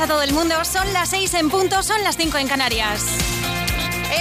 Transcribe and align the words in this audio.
a 0.00 0.06
todo 0.06 0.22
el 0.22 0.32
mundo. 0.32 0.64
Son 0.64 0.92
las 0.92 1.10
6 1.10 1.34
en 1.34 1.48
punto, 1.48 1.82
son 1.82 2.02
las 2.02 2.16
5 2.16 2.38
en 2.38 2.48
Canarias. 2.48 3.35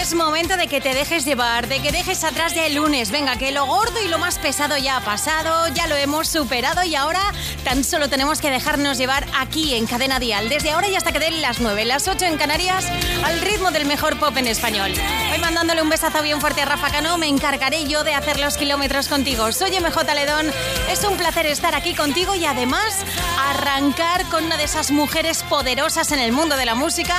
Es 0.02 0.14
momento 0.14 0.58
de 0.58 0.68
que 0.68 0.82
te 0.82 0.94
dejes 0.94 1.26
llevar, 1.26 1.68
de 1.68 1.82
que 1.82 1.92
dejes 1.92 2.24
atrás 2.24 2.54
ya 2.54 2.66
el 2.66 2.76
lunes. 2.76 3.12
Venga, 3.12 3.38
que 3.38 3.52
lo 3.52 3.66
gordo 3.66 4.02
y 4.04 4.08
lo 4.08 4.20
más 4.20 4.38
pesado 4.38 4.78
ya 4.78 4.98
ha 4.98 5.02
pasado, 5.02 5.68
ya 5.70 5.88
lo 5.88 5.96
hemos 5.96 6.28
superado 6.28 6.84
y 6.84 6.96
ahora 6.96 7.22
tan 7.64 7.84
solo 7.84 8.10
tenemos 8.10 8.40
que 8.40 8.52
dejarnos 8.52 8.98
llevar 8.98 9.26
aquí 9.38 9.74
en 9.74 9.88
Cadena 9.88 10.20
Dial. 10.20 10.50
Desde 10.50 10.72
ahora 10.72 10.88
y 10.88 10.96
hasta 10.96 11.12
que 11.12 11.20
den 11.20 11.42
las 11.42 11.60
9, 11.60 11.86
las 11.86 12.08
8 12.08 12.26
en 12.26 12.38
Canarias, 12.38 12.86
al 13.24 13.42
ritmo 13.42 13.72
del 13.72 13.86
mejor 13.86 14.20
pop 14.20 14.36
en 14.38 14.48
español. 14.48 14.94
Hoy 15.32 15.40
mandándole 15.40 15.82
un 15.82 15.90
besazo 15.90 16.22
bien 16.22 16.42
fuerte 16.42 16.62
a 16.62 16.66
Rafa 16.66 16.92
Cano, 16.92 17.18
me 17.18 17.28
encargaré 17.28 17.86
yo 17.86 18.04
de 18.04 18.14
hacer 18.14 18.40
los 18.40 18.58
kilómetros 18.58 19.08
contigo. 19.08 19.52
Soy 19.52 19.72
MJ 19.80 20.04
Ledón, 20.14 20.52
es 20.92 21.04
un 21.04 21.18
placer 21.18 21.46
estar 21.46 21.74
aquí 21.74 21.96
contigo 21.96 22.36
y 22.36 22.46
además 22.46 23.04
arrancar 23.50 24.26
con 24.30 24.46
una 24.46 24.58
de 24.58 24.66
esas 24.66 24.92
mujeres 24.92 25.44
poderosas 25.44 26.12
en 26.12 26.20
el 26.20 26.32
mundo 26.32 26.58
de 26.58 26.66
la 26.66 26.76
música 26.76 27.16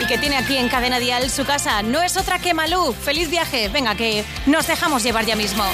y 0.00 0.06
que 0.06 0.18
tiene 0.18 0.36
aquí 0.36 0.56
en 0.56 0.68
Cadena 0.68 0.98
Dial 0.98 1.30
su 1.30 1.44
casa. 1.44 1.82
No 1.82 2.02
es 2.02 2.16
otra 2.16 2.38
que 2.38 2.54
Malú. 2.54 2.92
Feliz 2.92 3.30
viaje. 3.30 3.68
Venga, 3.68 3.94
que 3.94 4.24
nos 4.46 4.66
dejamos 4.66 5.02
llevar 5.02 5.24
ya 5.24 5.36
mismo. 5.36 5.64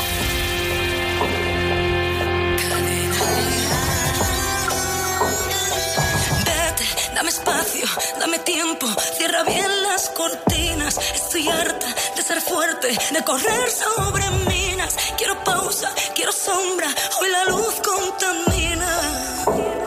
Vete, 6.44 6.84
dame 7.14 7.30
espacio, 7.30 7.86
dame 8.20 8.38
tiempo, 8.40 8.86
cierra 9.16 9.42
bien 9.44 9.82
las 9.82 10.10
cortinas. 10.10 10.98
Estoy 11.14 11.48
harta 11.48 11.86
de 12.16 12.22
ser 12.22 12.40
fuerte, 12.40 12.88
de 13.10 13.24
correr 13.24 13.70
sobre 13.70 14.28
minas. 14.48 14.96
Quiero 15.16 15.42
pausa, 15.44 15.92
quiero 16.14 16.32
sombra, 16.32 16.88
hoy 17.20 17.30
la 17.30 17.44
luz 17.44 17.74
contamina. 17.82 19.83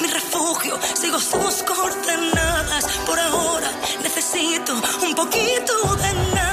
Mi 0.00 0.08
refugio, 0.08 0.78
sigo 0.94 1.18
sus 1.18 1.62
coordenadas. 1.62 2.84
Por 3.06 3.18
ahora 3.18 3.70
necesito 4.02 4.74
un 4.74 5.14
poquito 5.14 5.96
de 5.96 6.12
nada, 6.34 6.49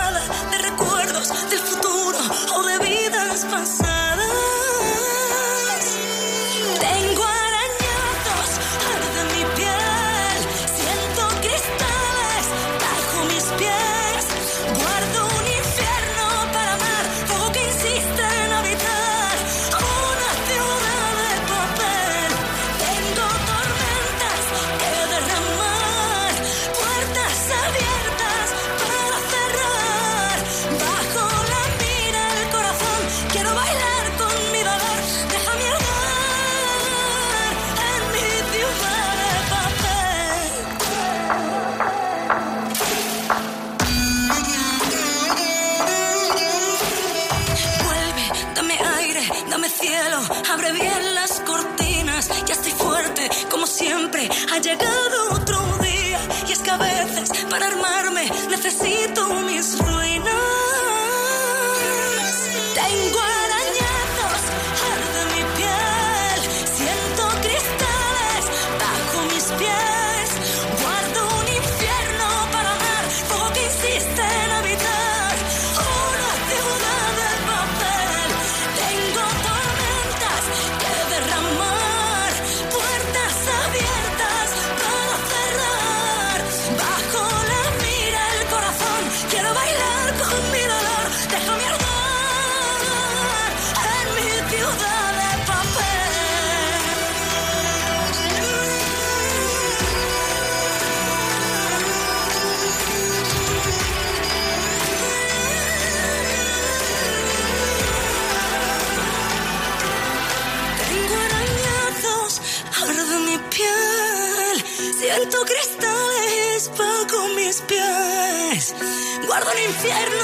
Ciğer 119.88 120.17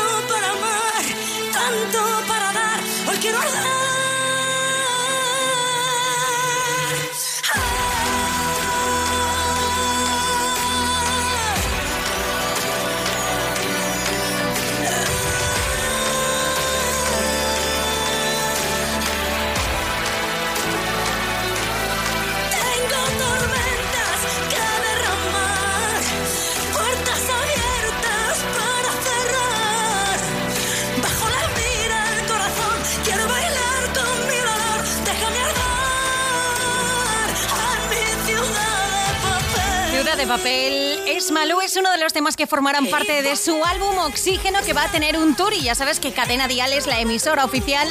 papel. 40.38 40.99
Es 41.05 41.29
Malú, 41.29 41.61
es 41.61 41.75
uno 41.75 41.91
de 41.91 41.99
los 41.99 42.11
temas 42.11 42.35
que 42.35 42.47
formarán 42.47 42.88
parte 42.88 43.21
de 43.21 43.35
su 43.35 43.63
álbum 43.63 43.99
Oxígeno 43.99 44.61
que 44.66 44.73
va 44.73 44.85
a 44.85 44.88
tener 44.91 45.16
un 45.16 45.35
tour 45.35 45.53
y 45.53 45.61
ya 45.61 45.75
sabes 45.75 45.99
que 45.99 46.11
Cadena 46.11 46.47
Dial 46.47 46.73
es 46.73 46.88
la 46.88 46.99
emisora 46.99 47.45
oficial 47.45 47.88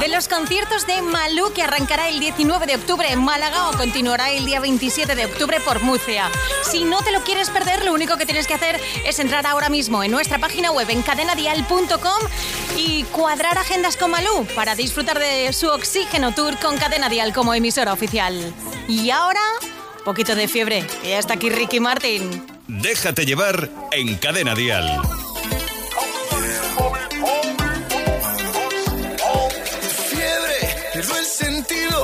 de 0.00 0.08
los 0.08 0.26
conciertos 0.26 0.88
de 0.88 1.02
Malú 1.02 1.52
que 1.52 1.62
arrancará 1.62 2.08
el 2.08 2.18
19 2.18 2.66
de 2.66 2.74
octubre 2.74 3.12
en 3.12 3.22
Málaga 3.22 3.68
o 3.68 3.76
continuará 3.76 4.32
el 4.32 4.44
día 4.44 4.58
27 4.58 5.14
de 5.14 5.26
octubre 5.26 5.60
por 5.60 5.82
Murcia. 5.82 6.32
Si 6.64 6.82
no 6.82 7.00
te 7.02 7.12
lo 7.12 7.22
quieres 7.22 7.48
perder, 7.50 7.84
lo 7.84 7.92
único 7.92 8.16
que 8.16 8.26
tienes 8.26 8.48
que 8.48 8.54
hacer 8.54 8.80
es 9.06 9.20
entrar 9.20 9.46
ahora 9.46 9.68
mismo 9.68 10.02
en 10.02 10.10
nuestra 10.10 10.40
página 10.40 10.72
web 10.72 10.90
en 10.90 11.00
cadenadial.com 11.00 12.22
y 12.76 13.04
cuadrar 13.04 13.56
agendas 13.56 13.96
con 13.96 14.10
Malú 14.10 14.44
para 14.56 14.74
disfrutar 14.74 15.20
de 15.20 15.52
su 15.52 15.68
Oxígeno 15.68 16.34
Tour 16.34 16.58
con 16.58 16.76
Cadena 16.76 17.08
Dial 17.08 17.32
como 17.32 17.54
emisora 17.54 17.92
oficial. 17.92 18.52
Y 18.88 19.10
ahora, 19.10 19.40
poquito 20.04 20.34
de 20.34 20.48
fiebre, 20.48 20.86
que 21.02 21.10
ya 21.10 21.18
está 21.18 21.34
aquí 21.34 21.50
Ricky 21.50 21.80
Martin. 21.80 22.44
Déjate 22.68 23.26
llevar 23.26 23.70
en 23.92 24.16
Cadena 24.16 24.54
Dial. 24.54 25.00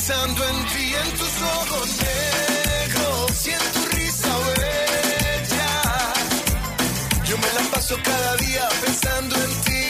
pensando 0.00 0.48
en 0.48 0.56
ti, 0.72 0.94
en 0.94 1.10
tus 1.12 1.42
ojos 1.42 1.88
negros 2.08 3.46
y 3.46 3.50
en 3.50 3.64
tu 3.74 3.82
risa 3.96 4.32
bella. 4.56 5.72
Yo 7.26 7.36
me 7.36 7.52
la 7.52 7.70
paso 7.70 7.96
cada 8.02 8.36
día 8.36 8.66
pensando 8.80 9.36
en 9.36 9.50
ti 9.66 9.84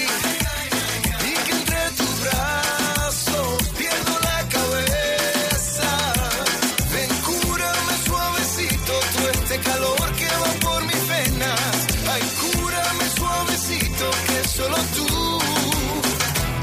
y 1.28 1.32
que 1.44 1.52
entre 1.52 1.82
tus 1.98 2.20
brazos 2.24 3.68
pierdo 3.78 4.14
la 4.28 4.48
cabeza. 4.56 5.90
Ven, 6.92 7.10
cúrame 7.28 7.94
suavecito 8.04 8.92
todo 9.14 9.30
este 9.30 9.58
calor 9.60 10.12
que 10.18 10.28
va 10.42 10.52
por 10.66 10.82
mis 10.86 11.08
venas. 11.08 11.60
Ay, 12.12 12.22
cúrame 12.42 13.04
suavecito 13.16 14.10
que 14.26 14.48
solo 14.48 14.76
tú 14.96 15.38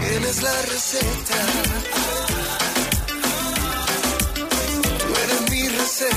tienes 0.01 0.41
la 0.43 0.61
receta. 0.63 2.36
Dice 5.99 6.09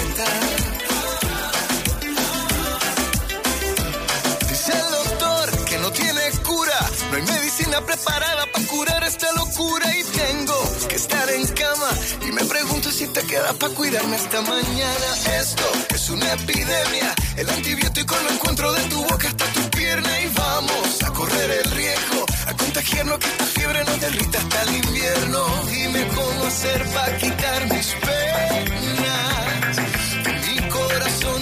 el 4.73 4.91
doctor 4.91 5.65
que 5.65 5.79
no 5.79 5.91
tiene 5.91 6.21
cura. 6.45 6.79
No 7.11 7.17
hay 7.17 7.23
medicina 7.23 7.81
preparada 7.81 8.45
para 8.53 8.67
curar 8.67 9.03
esta 9.05 9.33
locura. 9.33 9.87
Y 9.97 10.05
tengo 10.05 10.55
que 10.87 10.97
estar 10.97 11.31
en 11.31 11.47
cama. 11.47 11.89
Y 12.29 12.33
me 12.33 12.45
pregunto 12.45 12.93
si 12.93 13.07
te 13.07 13.23
queda 13.23 13.55
para 13.55 13.73
cuidarme 13.73 14.17
hasta 14.17 14.43
mañana. 14.43 15.39
Esto 15.41 15.65
es 15.95 16.11
una 16.11 16.31
epidemia. 16.35 17.15
El 17.39 17.49
antibiótico 17.49 18.15
lo 18.23 18.31
encuentro 18.33 18.71
de 18.75 18.83
tu 18.83 19.03
boca 19.03 19.29
hasta 19.29 19.47
tu 19.47 19.71
pierna. 19.71 20.21
Y 20.21 20.29
vamos 20.29 21.03
a 21.05 21.11
correr 21.11 21.51
el 21.53 21.71
riesgo. 21.71 22.27
A 22.49 22.55
contagiarnos 22.55 23.19
que 23.19 23.29
esta 23.29 23.47
fiebre 23.47 23.83
nos 23.85 23.99
derrita 23.99 24.39
hasta 24.41 24.63
el 24.63 24.77
invierno. 24.77 25.65
Dime 25.71 26.07
cómo 26.09 26.45
hacer 26.45 26.87
para 26.93 27.17
quitar 27.17 27.67
mis 27.73 27.87
penas. 27.95 28.20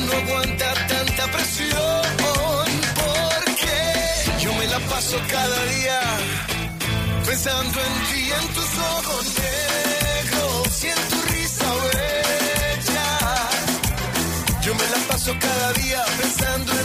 No 0.08 0.16
aguanta 0.16 0.66
tanta 0.88 1.25
presión. 1.37 2.02
Porque 3.02 3.76
yo 4.43 4.50
me 4.55 4.66
la 4.66 4.78
paso 4.93 5.16
cada 5.28 5.60
día 5.76 6.00
pensando 7.26 7.78
en 7.88 7.94
ti, 8.08 8.22
en 8.40 8.46
tus 8.56 8.70
ojos 8.96 9.25
negros 9.46 10.84
y 10.84 10.88
en 10.96 11.02
tu 11.10 11.19
risa 11.32 11.69
bella. 11.93 13.08
Yo 14.64 14.75
me 14.75 14.87
la 14.94 15.00
paso 15.08 15.32
cada 15.46 15.72
día 15.75 16.05
pensando 16.20 16.72
en 16.72 16.78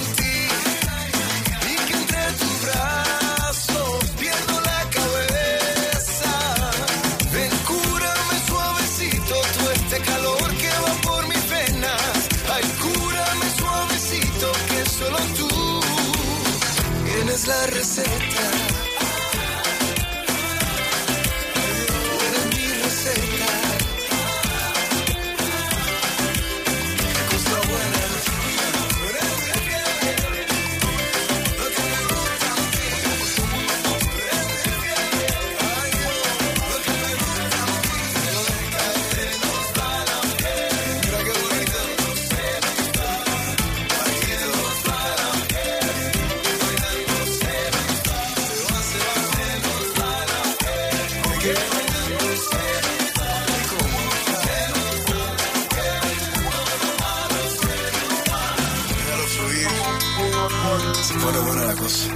pone 61.24 61.40
buena 61.40 61.64
la 61.66 61.74
cosa. 61.76 62.10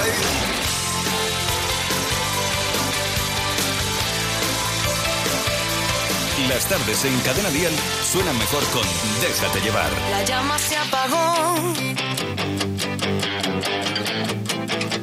Ay. 0.00 0.10
Las 6.48 6.64
tardes 6.66 7.04
en 7.04 7.18
Cadena 7.20 7.50
Dial 7.50 7.72
suenan 8.12 8.38
mejor 8.38 8.64
con 8.74 8.82
Déjate 9.20 9.60
llevar. 9.60 9.90
La 10.10 10.22
llama 10.24 10.58
se 10.58 10.76
apagó. 10.76 11.56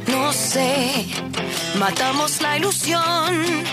No 0.07 0.33
sé, 0.33 1.05
matamos 1.75 2.41
la 2.41 2.57
ilusión. 2.57 3.63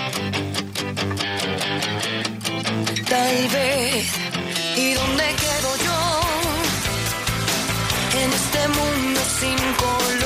Tal 3.08 3.48
vez, 3.48 4.06
¿y 4.76 4.92
dónde 4.94 5.24
quedo 5.36 5.45
mundo 8.68 9.20
sin 9.38 9.58
color, 9.78 10.25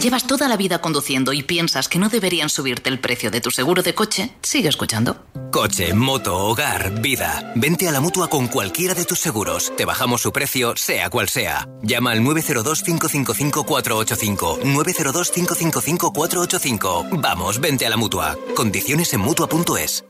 Llevas 0.00 0.26
toda 0.26 0.48
la 0.48 0.56
vida 0.56 0.80
conduciendo 0.80 1.34
y 1.34 1.42
piensas 1.42 1.86
que 1.86 1.98
no 1.98 2.08
deberían 2.08 2.48
subirte 2.48 2.88
el 2.88 3.00
precio 3.00 3.30
de 3.30 3.42
tu 3.42 3.50
seguro 3.50 3.82
de 3.82 3.94
coche, 3.94 4.30
sigue 4.40 4.70
escuchando. 4.70 5.26
Coche, 5.52 5.92
moto, 5.92 6.38
hogar, 6.38 7.02
vida. 7.02 7.52
Vente 7.54 7.86
a 7.86 7.92
la 7.92 8.00
mutua 8.00 8.28
con 8.28 8.48
cualquiera 8.48 8.94
de 8.94 9.04
tus 9.04 9.18
seguros. 9.18 9.70
Te 9.76 9.84
bajamos 9.84 10.22
su 10.22 10.32
precio, 10.32 10.74
sea 10.76 11.10
cual 11.10 11.28
sea. 11.28 11.68
Llama 11.82 12.12
al 12.12 12.20
902-555-485. 12.20 14.62
902-555-485. 14.62 17.20
Vamos, 17.20 17.60
vente 17.60 17.84
a 17.84 17.90
la 17.90 17.98
mutua. 17.98 18.38
Condiciones 18.56 19.12
en 19.12 19.20
mutua.es. 19.20 20.04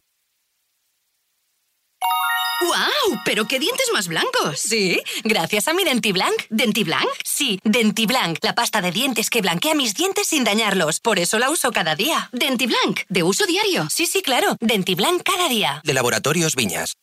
¡Guau! 2.60 3.20
¡Pero 3.24 3.46
qué 3.46 3.58
dientes 3.58 3.86
más 3.92 4.06
blancos! 4.06 4.60
Sí, 4.60 5.02
gracias 5.24 5.66
a 5.66 5.72
mi 5.72 5.82
Dentiblanc. 5.82 6.42
¿Dentiblanc? 6.50 7.08
Sí, 7.24 7.58
Dentiblanc, 7.64 8.38
la 8.42 8.54
pasta 8.54 8.82
de 8.82 8.92
dientes 8.92 9.30
que 9.30 9.40
blanquea 9.40 9.74
mis 9.74 9.94
dientes 9.94 10.26
sin 10.26 10.44
dañarlos. 10.44 11.00
Por 11.00 11.18
eso 11.18 11.38
la 11.38 11.48
uso 11.48 11.72
cada 11.72 11.94
día. 11.96 12.28
¿Dentiblanc? 12.32 13.00
¿De 13.08 13.22
uso 13.22 13.46
diario? 13.46 13.88
Sí, 13.88 14.04
sí, 14.04 14.20
claro. 14.20 14.56
Dentiblanc 14.60 15.22
cada 15.22 15.48
día. 15.48 15.80
De 15.84 15.94
Laboratorios 15.94 16.54
Viñas. 16.54 16.96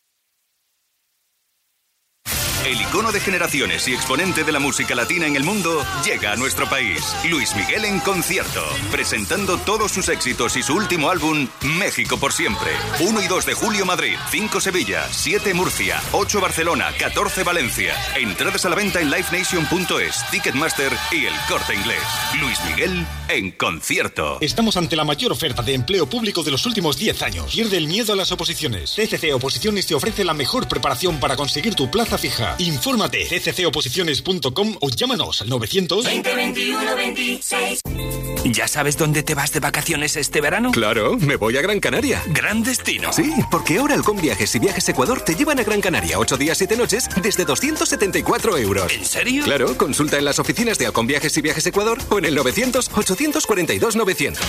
El 2.68 2.82
icono 2.82 3.14
de 3.14 3.22
generaciones 3.22 3.88
y 3.88 3.94
exponente 3.94 4.44
de 4.44 4.52
la 4.52 4.60
música 4.60 4.94
latina 4.94 5.26
en 5.26 5.38
el 5.38 5.46
mundo 5.46 5.86
llega 6.04 6.34
a 6.34 6.36
nuestro 6.36 6.68
país. 6.70 7.02
Luis 7.30 7.56
Miguel 7.56 7.86
en 7.86 8.02
concierto, 8.02 8.62
presentando 8.92 9.58
todos 9.58 9.90
sus 9.90 10.10
éxitos 10.10 10.58
y 10.58 10.64
su 10.64 10.76
último 10.76 11.10
álbum, 11.10 11.48
México 11.80 12.18
por 12.18 12.34
siempre. 12.34 12.72
1 13.00 13.22
y 13.22 13.28
2 13.28 13.46
de 13.46 13.54
julio 13.54 13.86
Madrid, 13.86 14.18
5 14.32 14.60
Sevilla, 14.60 15.08
7 15.10 15.54
Murcia, 15.54 16.02
8 16.12 16.42
Barcelona, 16.42 16.92
14 17.00 17.44
Valencia. 17.44 17.94
Entradas 18.18 18.66
a 18.66 18.70
la 18.70 18.76
venta 18.76 19.00
en 19.00 19.12
livenation.es, 19.12 20.30
Ticketmaster 20.30 20.92
y 21.14 21.26
el 21.26 21.34
corte 21.48 21.74
inglés. 21.74 22.04
Luis 22.42 22.60
Miguel 22.66 23.08
en 23.30 23.52
concierto. 23.52 24.40
Estamos 24.42 24.76
ante 24.76 24.98
la 24.98 25.06
mayor 25.06 25.32
oferta 25.32 25.62
de 25.62 25.74
empleo 25.74 26.06
público 26.06 26.44
de 26.44 26.52
los 26.52 26.66
últimos 26.66 26.98
10 26.98 27.22
años. 27.22 27.54
Pierde 27.54 27.78
el 27.78 27.88
miedo 27.88 28.12
a 28.12 28.18
las 28.18 28.34
oposiciones. 28.34 28.94
CCC 28.94 29.34
Oposiciones 29.34 29.88
te 29.88 29.96
ofrece 29.96 30.26
la 30.26 30.34
mejor 30.34 30.68
preparación 30.68 31.18
para 31.22 31.38
conseguir 31.38 31.74
tu 31.74 31.90
plaza 31.90 32.18
fija. 32.18 32.57
Infórmate 32.60 33.26
cccoposiciones.com 33.26 34.78
o 34.82 34.90
llámanos 34.90 35.42
al 35.42 35.50
900 35.50 36.06
26. 36.06 37.82
¿Ya 38.46 38.68
sabes 38.68 38.98
dónde 38.98 39.24
te 39.24 39.36
vas 39.36 39.52
de 39.52 39.60
vacaciones 39.60 40.16
este 40.16 40.42
verano? 40.42 40.72
Claro, 40.72 41.18
me 41.18 41.36
voy 41.36 41.58
a 41.58 41.62
Gran 41.62 41.80
Canaria. 41.80 42.24
Gran 42.28 42.64
destino. 42.64 43.12
Sí, 43.12 43.32
porque 43.52 43.78
ahora 43.78 43.98
con 44.02 44.22
Viajes 44.22 44.56
y 44.56 44.60
Viajes 44.60 44.88
Ecuador 44.90 45.22
te 45.22 45.36
llevan 45.36 45.60
a 45.60 45.64
Gran 45.64 45.82
Canaria 45.82 46.18
8 46.18 46.38
días 46.38 46.58
7 46.58 46.78
noches 46.78 47.10
desde 47.22 47.46
274 47.46 48.58
euros. 48.58 48.92
¿En 48.94 49.06
serio? 49.06 49.44
Claro, 49.44 49.78
consulta 49.78 50.18
en 50.18 50.26
las 50.26 50.40
oficinas 50.40 50.78
de 50.78 50.86
Alcon 50.86 51.08
Viajes 51.08 51.36
y 51.38 51.42
Viajes 51.42 51.66
Ecuador 51.66 52.00
o 52.10 52.20
en 52.20 52.26
el 52.26 52.36
900 52.36 52.90
842 52.94 53.96
900. 53.96 54.44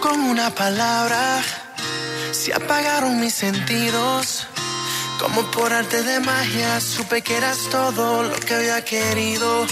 Con 0.00 0.20
una 0.20 0.50
palabra, 0.54 1.42
se 2.32 2.52
apagaron 2.54 3.20
mis 3.20 3.34
sentidos. 3.34 4.46
Como 5.18 5.42
por 5.50 5.72
arte 5.72 6.02
de 6.02 6.20
magia 6.20 6.80
supe 6.80 7.22
que 7.22 7.36
eras 7.36 7.58
todo 7.70 8.22
lo 8.22 8.36
que 8.40 8.54
había 8.54 8.82
querido. 8.84 9.66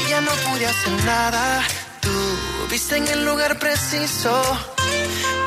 Y 0.00 0.08
ya 0.08 0.20
no 0.22 0.32
pude 0.32 0.66
hacer 0.66 1.04
nada, 1.04 1.62
tú 2.00 2.10
viste 2.70 2.96
en 2.96 3.08
el 3.08 3.24
lugar 3.24 3.58
preciso. 3.58 4.42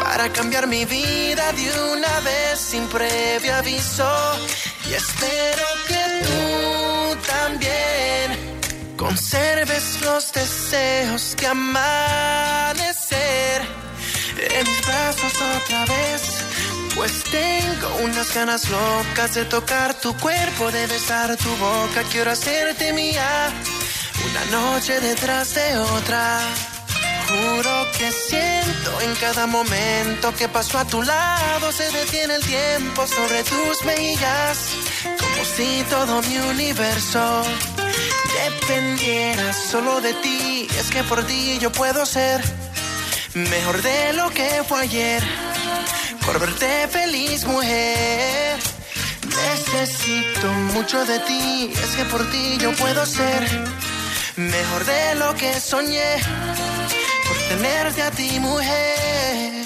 Para 0.04 0.30
cambiar 0.30 0.68
mi 0.68 0.86
vida 0.86 1.52
de 1.54 1.72
una 1.94 2.20
vez 2.20 2.60
sin 2.60 2.86
previo 2.88 3.56
aviso. 3.56 4.08
Y 4.90 4.94
espero 4.94 5.66
que 5.88 6.04
tú 6.26 7.18
también 7.26 8.54
conserves 8.98 10.02
los 10.02 10.32
deseos 10.32 11.36
que 11.36 11.48
amanecer 11.48 13.04
en 14.38 14.68
mis 14.68 14.86
brazos 14.86 15.34
otra 15.34 15.86
vez. 15.86 16.22
Pues 16.96 17.24
tengo 17.24 17.96
unas 18.04 18.34
ganas 18.34 18.70
locas 18.70 19.34
de 19.34 19.46
tocar 19.46 19.94
tu 19.96 20.16
cuerpo, 20.18 20.72
de 20.72 20.86
besar 20.88 21.36
tu 21.38 21.50
boca. 21.58 22.04
Quiero 22.12 22.32
hacerte 22.32 22.94
mía 22.94 23.52
una 24.30 24.46
noche 24.46 25.00
detrás 25.00 25.56
de 25.56 25.78
otra. 25.78 26.40
Juro 27.28 27.88
que 27.98 28.12
siento 28.12 29.02
en 29.02 29.16
cada 29.16 29.48
momento 29.48 30.34
que 30.36 30.48
paso 30.48 30.78
a 30.78 30.86
tu 30.86 31.02
lado 31.02 31.72
se 31.72 31.90
detiene 31.92 32.36
el 32.36 32.44
tiempo 32.44 33.08
sobre 33.08 33.44
tus 33.44 33.84
mejillas, 33.86 34.58
como 35.20 35.46
si 35.46 35.84
todo 35.90 36.22
mi 36.22 36.38
universo 36.38 37.44
dependiera 38.44 39.52
solo 39.54 40.00
de 40.02 40.14
ti. 40.16 40.68
Es 40.78 40.92
que 40.92 41.04
por 41.04 41.26
ti 41.26 41.58
yo 41.60 41.72
puedo 41.72 42.06
ser 42.06 42.42
mejor 43.36 43.82
de 43.82 44.14
lo 44.14 44.30
que 44.30 44.64
fue 44.68 44.82
ayer, 44.82 45.24
por 46.26 46.40
verte 46.40 46.88
feliz 46.88 47.46
mujer. 47.46 48.60
Necesito 49.28 50.48
mucho 50.74 51.06
de 51.06 51.20
ti, 51.20 51.72
es 51.74 51.96
que 51.96 52.06
por 52.06 52.30
ti 52.30 52.58
yo 52.60 52.72
puedo 52.74 53.06
ser 53.06 53.44
mejor 54.36 54.86
de 54.86 55.16
lo 55.16 55.34
que 55.36 55.60
soñé, 55.60 56.18
por 57.28 57.38
tenerte 57.50 58.02
a 58.02 58.12
ti 58.12 58.40
mujer. 58.40 59.64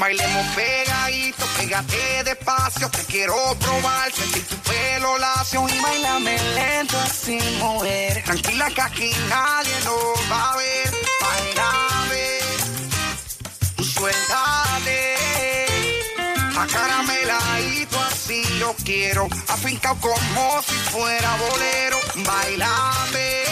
Bailemos 0.00 0.46
pegadito, 0.54 1.46
pégate 1.58 2.24
despacio, 2.24 2.90
te 2.90 3.04
quiero 3.04 3.34
probar, 3.58 4.12
sentir 4.12 4.44
tu 4.46 4.56
pelo 4.56 5.16
lacio 5.18 5.66
y 5.68 5.80
bailame 5.80 6.36
lento 6.54 6.98
así, 6.98 7.38
mujer. 7.58 8.22
Tranquila 8.24 8.68
que 8.70 8.82
aquí 8.82 9.10
nadie 9.28 9.74
nos 9.84 10.30
va 10.30 10.52
a 10.52 10.56
ver, 10.56 10.92
bailame, 11.20 11.95
suéltate, 13.96 15.14
acarameladito 16.58 17.98
así 18.00 18.42
yo 18.58 18.74
quiero, 18.84 19.28
afincado 19.48 19.96
como 20.00 20.62
si 20.62 20.74
fuera 20.90 21.36
bolero, 21.36 21.98
bailame, 22.16 23.44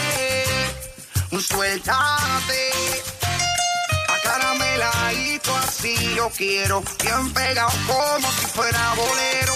suéltate 1.39 2.75
carameladito 4.25 5.55
así 5.55 5.95
yo 6.15 6.29
quiero, 6.35 6.83
bien 7.01 7.33
pegado 7.33 7.71
como 7.87 8.31
si 8.31 8.45
fuera 8.47 8.93
bolero. 8.95 9.53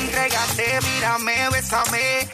Entrégate, 0.00 0.78
mírame, 0.86 1.50
bésame, 1.50 2.28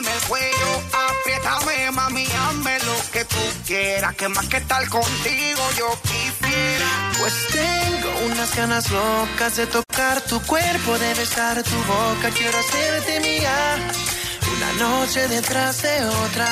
muérdeme 0.00 0.12
el 0.12 0.28
cuello, 0.28 0.82
apriétame, 1.10 1.90
mami, 1.92 2.26
hazme 2.26 2.78
lo 2.80 3.10
que 3.12 3.24
tú 3.24 3.36
quieras, 3.66 4.14
que 4.14 4.28
más 4.28 4.46
que 4.46 4.58
estar 4.58 4.88
contigo 4.88 5.62
yo 5.78 5.98
quisiera. 6.02 6.86
Pues 7.18 7.34
tengo 7.52 8.10
unas 8.26 8.54
ganas 8.56 8.90
locas 8.90 9.56
de 9.56 9.66
tocar 9.66 10.20
tu 10.22 10.40
cuerpo, 10.42 10.98
de 10.98 11.14
besar 11.14 11.62
tu 11.62 11.76
boca, 11.84 12.30
quiero 12.34 12.58
hacerte 12.58 13.20
mía, 13.20 13.76
una 14.56 14.72
noche 14.86 15.28
detrás 15.28 15.82
de 15.82 16.04
otra. 16.04 16.48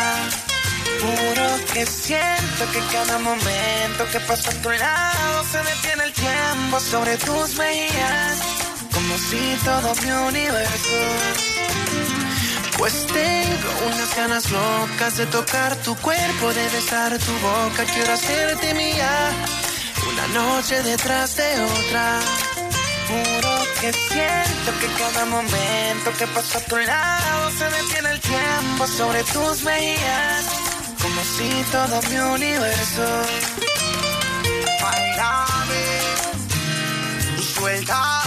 Juro 1.00 1.66
que 1.72 1.86
siento 1.86 2.70
que 2.72 2.80
cada 2.92 3.18
momento 3.18 4.06
que 4.10 4.20
paso 4.20 4.50
a 4.50 4.54
tu 4.54 4.70
lado 4.70 5.44
se 5.50 5.58
detiene 5.58 6.04
el 6.04 6.12
tiempo 6.12 6.80
sobre 6.80 7.16
tus 7.18 7.56
mejillas, 7.56 8.38
como 8.92 9.18
si 9.18 9.58
todo 9.64 9.94
mi 10.02 10.10
universo. 10.10 11.53
Pues 12.78 13.06
tengo 13.06 13.70
unas 13.86 14.16
ganas 14.16 14.50
locas 14.50 15.16
de 15.16 15.26
tocar 15.26 15.76
tu 15.76 15.94
cuerpo, 15.96 16.52
de 16.52 16.68
besar 16.70 17.18
tu 17.18 17.32
boca, 17.38 17.84
quiero 17.92 18.12
hacerte 18.12 18.74
mía, 18.74 19.30
una 20.10 20.26
noche 20.28 20.82
detrás 20.82 21.36
de 21.36 21.62
otra. 21.62 22.20
Juro 23.08 23.54
que 23.80 23.92
siento 23.92 24.70
que 24.80 24.86
cada 24.98 25.24
momento 25.26 26.12
que 26.18 26.26
paso 26.28 26.58
a 26.58 26.60
tu 26.62 26.76
lado 26.76 27.50
se 27.58 27.64
detiene 27.64 28.10
el 28.10 28.20
tiempo 28.20 28.86
sobre 28.86 29.22
tus 29.24 29.62
mejillas 29.62 30.64
como 31.04 31.22
si 31.22 31.64
todo 31.70 32.00
mi 32.08 32.16
universo 32.16 33.02
bailame, 34.80 35.84
suéltame. 37.54 38.23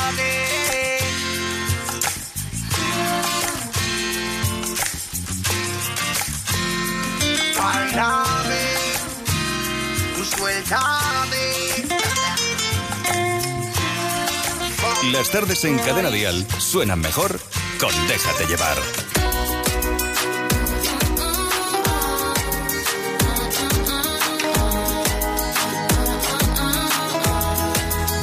Las 15.11 15.31
tardes 15.31 15.63
en 15.63 15.77
Cadena 15.79 16.11
Dial 16.11 16.45
suenan 16.57 16.99
mejor 16.99 17.39
con 17.79 18.07
Déjate 18.07 18.45
llevar. 18.47 18.77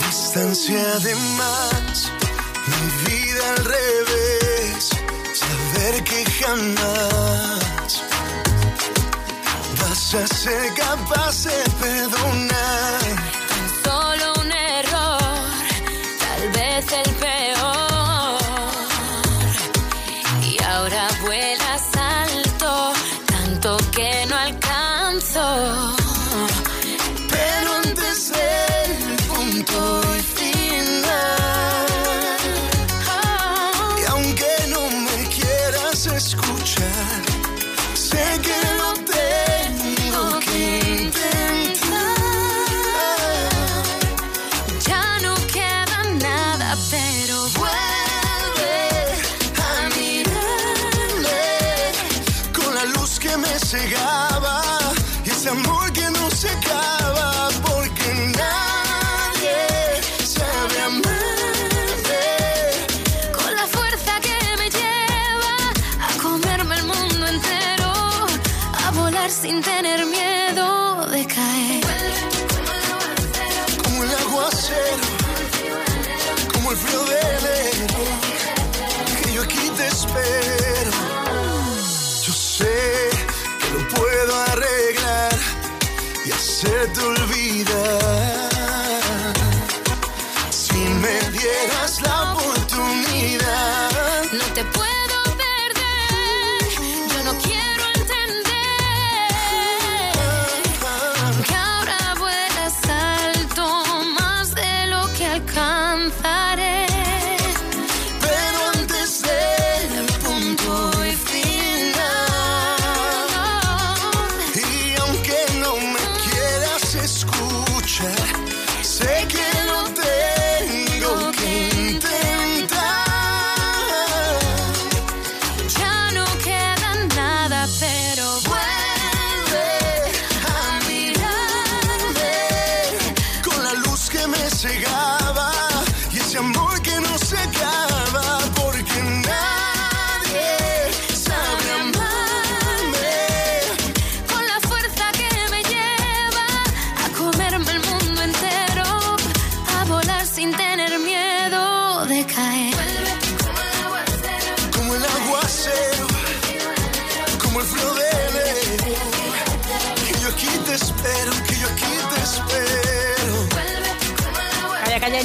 Distancia 0.06 0.98
de 0.98 1.14
más, 1.14 2.12
mi 2.66 3.10
vida 3.10 3.50
al 3.56 3.64
revés, 3.64 4.90
saber 5.32 6.04
que 6.04 6.24
jamás 6.26 7.53
vas 10.14 10.30
a 10.30 10.34
ser 10.34 10.74
capaz 10.74 11.44
de 11.44 11.70
perdonar. 11.80 13.23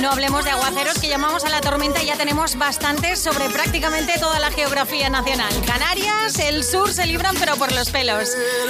Hablemos 0.10 0.44
de 0.44 0.52
aguaceros 0.52 1.00
que 1.00 1.08
llamamos 1.08 1.44
a 1.46 1.50
la 1.50 1.62
tormenta 1.62 2.02
y 2.02 2.08
ya 2.08 2.16
tenemos 2.16 2.58
bastantes 2.58 3.20
sobre 3.20 3.50
prácticamente 3.50 4.14
toda 4.20 4.40
la 4.40 4.50
geografía 4.52 5.10
nacional. 5.10 5.54
Canarias, 5.66 6.40
el 6.40 6.64
sur 6.64 6.92
se 6.92 7.06
libran 7.06 7.36
pero 7.40 7.56
por 7.56 7.72
los 7.72 7.90
pelos. 7.92 8.30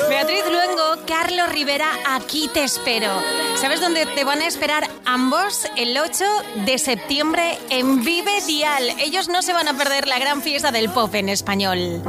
Beatriz 0.10 0.44
Luengo, 0.50 1.06
Carlos 1.08 1.50
Rivera, 1.50 1.90
aquí 2.08 2.50
te 2.54 2.64
espero. 2.64 3.22
¿Sabes 3.56 3.80
dónde 3.80 4.06
te 4.06 4.24
van 4.24 4.42
a 4.42 4.48
esperar 4.48 4.90
ambos? 5.06 5.66
El 5.78 5.98
8 5.98 6.26
de 6.66 6.78
septiembre 6.78 7.58
en 7.70 8.04
Vive 8.04 8.42
Dial. 8.46 8.90
Ellos 9.00 9.30
no 9.30 9.42
se 9.42 9.54
van 9.54 9.68
a 9.68 9.78
perder 9.78 10.08
la 10.08 10.20
gran 10.20 10.42
fiesta 10.42 10.72
del 10.72 10.90
pop 10.90 11.14
en 11.16 11.30
español. 11.30 12.02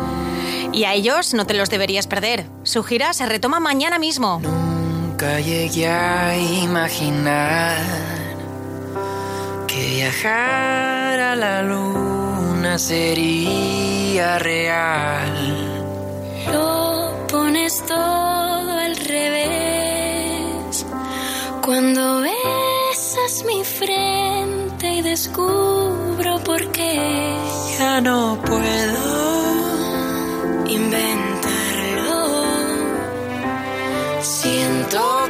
Y 0.72 0.84
a 0.84 0.94
ellos 0.94 1.34
no 1.34 1.46
te 1.46 1.54
los 1.54 1.70
deberías 1.70 2.06
perder. 2.06 2.46
Su 2.64 2.82
gira 2.82 3.12
se 3.12 3.26
retoma 3.26 3.60
mañana 3.60 3.98
mismo. 3.98 4.40
Nunca 4.40 5.40
llegué 5.40 5.88
a 5.88 6.36
imaginar 6.36 8.19
viajar 9.90 11.18
a 11.18 11.34
la 11.34 11.62
luna 11.62 12.78
sería 12.78 14.38
real. 14.38 15.32
Lo 16.52 17.26
pones 17.26 17.84
todo 17.86 18.70
al 18.86 18.94
revés. 18.96 20.86
Cuando 21.64 22.20
besas 22.20 23.44
mi 23.44 23.64
frente 23.64 24.86
y 24.98 25.02
descubro 25.02 26.38
por 26.48 26.62
qué 26.72 27.36
Ya 27.78 28.00
no 28.00 28.38
puedo 28.48 29.02
inventarlo. 30.68 32.20
Siento 34.22 35.29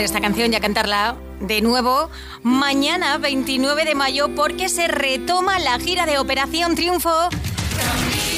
esta 0.00 0.20
canción 0.20 0.52
y 0.52 0.56
a 0.56 0.60
cantarla 0.60 1.16
de 1.40 1.60
nuevo 1.60 2.10
mañana 2.42 3.18
29 3.18 3.84
de 3.84 3.94
mayo 3.94 4.34
porque 4.34 4.68
se 4.68 4.88
retoma 4.88 5.58
la 5.58 5.78
gira 5.78 6.06
de 6.06 6.18
Operación 6.18 6.74
Triunfo 6.74 7.28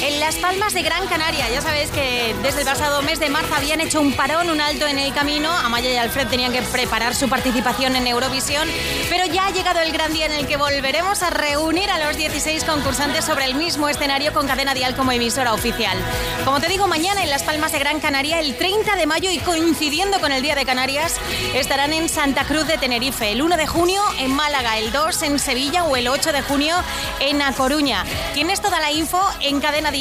en 0.09 0.19
Las 0.19 0.37
Palmas 0.37 0.73
de 0.73 0.81
Gran 0.81 1.05
Canaria. 1.07 1.47
Ya 1.49 1.61
sabéis 1.61 1.91
que 1.91 2.35
desde 2.41 2.61
el 2.61 2.65
pasado 2.65 3.01
mes 3.03 3.19
de 3.19 3.29
marzo 3.29 3.53
habían 3.53 3.79
hecho 3.79 4.01
un 4.01 4.13
parón, 4.13 4.49
un 4.49 4.59
alto 4.59 4.87
en 4.87 4.97
el 4.97 5.13
camino. 5.13 5.51
Amaya 5.51 5.91
y 5.91 5.97
Alfred 5.97 6.27
tenían 6.27 6.51
que 6.51 6.63
preparar 6.63 7.13
su 7.13 7.29
participación 7.29 7.95
en 7.95 8.07
Eurovisión, 8.07 8.67
pero 9.09 9.25
ya 9.25 9.45
ha 9.45 9.51
llegado 9.51 9.79
el 9.81 9.91
gran 9.91 10.11
día 10.11 10.25
en 10.25 10.31
el 10.31 10.47
que 10.47 10.57
volveremos 10.57 11.21
a 11.21 11.29
reunir 11.29 11.91
a 11.91 11.99
los 11.99 12.17
16 12.17 12.63
concursantes 12.63 13.23
sobre 13.23 13.45
el 13.45 13.53
mismo 13.53 13.87
escenario 13.87 14.33
con 14.33 14.47
Cadena 14.47 14.73
Dial 14.73 14.95
como 14.95 15.11
emisora 15.11 15.53
oficial. 15.53 15.97
Como 16.43 16.59
te 16.59 16.67
digo, 16.69 16.87
mañana 16.87 17.21
en 17.21 17.29
Las 17.29 17.43
Palmas 17.43 17.71
de 17.71 17.79
Gran 17.79 17.99
Canaria, 17.99 18.39
el 18.39 18.57
30 18.57 18.95
de 18.95 19.05
mayo 19.05 19.29
y 19.29 19.37
coincidiendo 19.37 20.19
con 20.19 20.31
el 20.31 20.41
Día 20.41 20.55
de 20.55 20.65
Canarias, 20.65 21.17
estarán 21.53 21.93
en 21.93 22.09
Santa 22.09 22.45
Cruz 22.45 22.65
de 22.65 22.79
Tenerife, 22.79 23.31
el 23.31 23.43
1 23.43 23.57
de 23.57 23.67
junio 23.67 24.01
en 24.17 24.31
Málaga, 24.31 24.79
el 24.79 24.91
2 24.91 25.21
en 25.21 25.37
Sevilla 25.37 25.83
o 25.83 25.95
el 25.95 26.07
8 26.07 26.31
de 26.31 26.41
junio 26.41 26.75
en 27.19 27.43
A 27.43 27.51
Coruña. 27.53 28.05
Tienes 28.33 28.59
toda 28.59 28.79
la 28.79 28.91
info 28.91 29.21
en 29.41 29.59
Cadena 29.59 29.91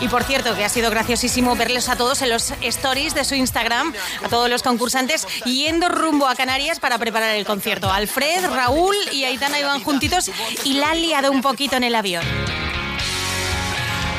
y 0.00 0.08
por 0.08 0.24
cierto 0.24 0.54
que 0.54 0.64
ha 0.64 0.68
sido 0.68 0.90
graciosísimo 0.90 1.56
verles 1.56 1.88
a 1.88 1.96
todos 1.96 2.22
en 2.22 2.30
los 2.30 2.52
stories 2.62 3.14
de 3.14 3.24
su 3.24 3.34
Instagram, 3.34 3.92
a 4.24 4.28
todos 4.28 4.48
los 4.48 4.62
concursantes 4.62 5.26
yendo 5.44 5.88
rumbo 5.88 6.26
a 6.26 6.34
Canarias 6.34 6.80
para 6.80 6.98
preparar 6.98 7.34
el 7.34 7.44
concierto. 7.44 7.92
Alfred, 7.92 8.46
Raúl 8.46 8.96
y 9.12 9.24
Aitana 9.24 9.58
iban 9.58 9.82
juntitos 9.82 10.30
y 10.64 10.74
la 10.74 10.90
han 10.90 11.00
liado 11.00 11.30
un 11.30 11.42
poquito 11.42 11.76
en 11.76 11.84
el 11.84 11.94
avión. 11.94 12.24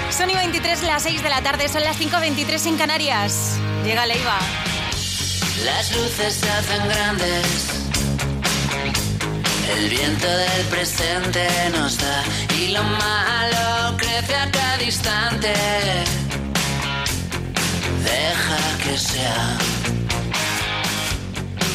Son 0.10 0.30
y 0.30 0.36
23, 0.36 0.84
las 0.84 1.04
6 1.04 1.24
de 1.24 1.30
la 1.30 1.41
tarde, 1.41 1.67
son 1.67 1.84
las 1.84 2.00
5.23 2.00 2.67
en 2.67 2.78
Canarias. 2.78 3.58
Llega 3.84 4.06
Leiva. 4.06 4.38
Las 5.63 5.95
luces 5.95 6.36
se 6.36 6.50
hacen 6.50 6.88
grandes 6.88 7.81
el 9.78 9.90
viento 9.90 10.28
del 10.28 10.66
presente 10.70 11.48
nos 11.72 11.98
da 11.98 12.24
y 12.60 12.68
lo 12.70 12.84
malo 12.84 13.98
crece 13.98 14.36
a 14.36 14.50
cada 14.52 14.84
instante. 14.84 15.54
Deja 18.04 18.62
que 18.84 18.98
sea. 18.98 19.58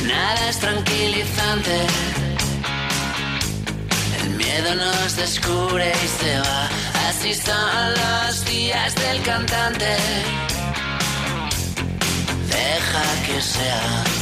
Nada 0.05 0.49
es 0.49 0.59
tranquilizante. 0.59 1.87
El 4.21 4.31
miedo 4.31 4.75
nos 4.75 5.17
descubre 5.17 5.93
y 6.05 6.09
se 6.23 6.39
va. 6.41 6.69
Así 7.09 7.35
son 7.35 7.95
los 7.95 8.45
días 8.45 8.95
del 8.95 9.23
cantante. 9.23 9.97
Deja 12.49 13.05
que 13.27 13.41
sea. 13.41 14.16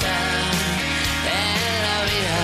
En 0.00 1.72
la 1.86 1.98
vida. 2.10 2.40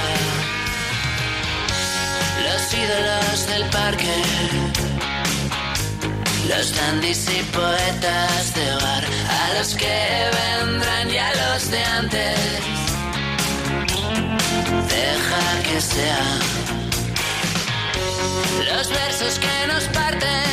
Los 2.46 2.62
ídolos 2.74 3.46
del 3.46 3.64
parque, 3.70 4.14
los 6.48 6.74
dandis 6.76 7.28
y 7.30 7.42
poetas 7.44 8.54
de 8.54 8.74
bar, 8.74 9.04
a 9.40 9.58
los 9.58 9.74
que 9.74 10.30
vendrán 10.38 11.08
ya 11.08 11.32
los 11.34 11.70
de 11.70 11.84
antes. 11.84 12.38
Deja 14.88 15.62
que 15.62 15.80
sea 15.80 16.24
los 18.70 18.88
versos 18.88 19.38
que 19.38 19.66
nos 19.66 19.84
parten 19.84 20.48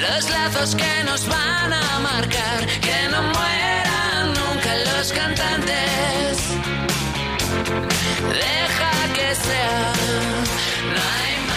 los 0.00 0.30
lazos 0.30 0.74
que 0.74 1.04
nos 1.04 1.26
van 1.26 1.72
a 1.72 1.98
marcar, 2.00 2.66
que 2.80 3.08
no 3.10 3.22
los 4.76 5.12
cantantes. 5.12 6.38
Deja 8.28 9.12
que 9.14 9.34
sea, 9.34 9.92
no 10.92 11.00
hay 11.18 11.49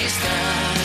que 0.00 0.06
estás. 0.06 0.79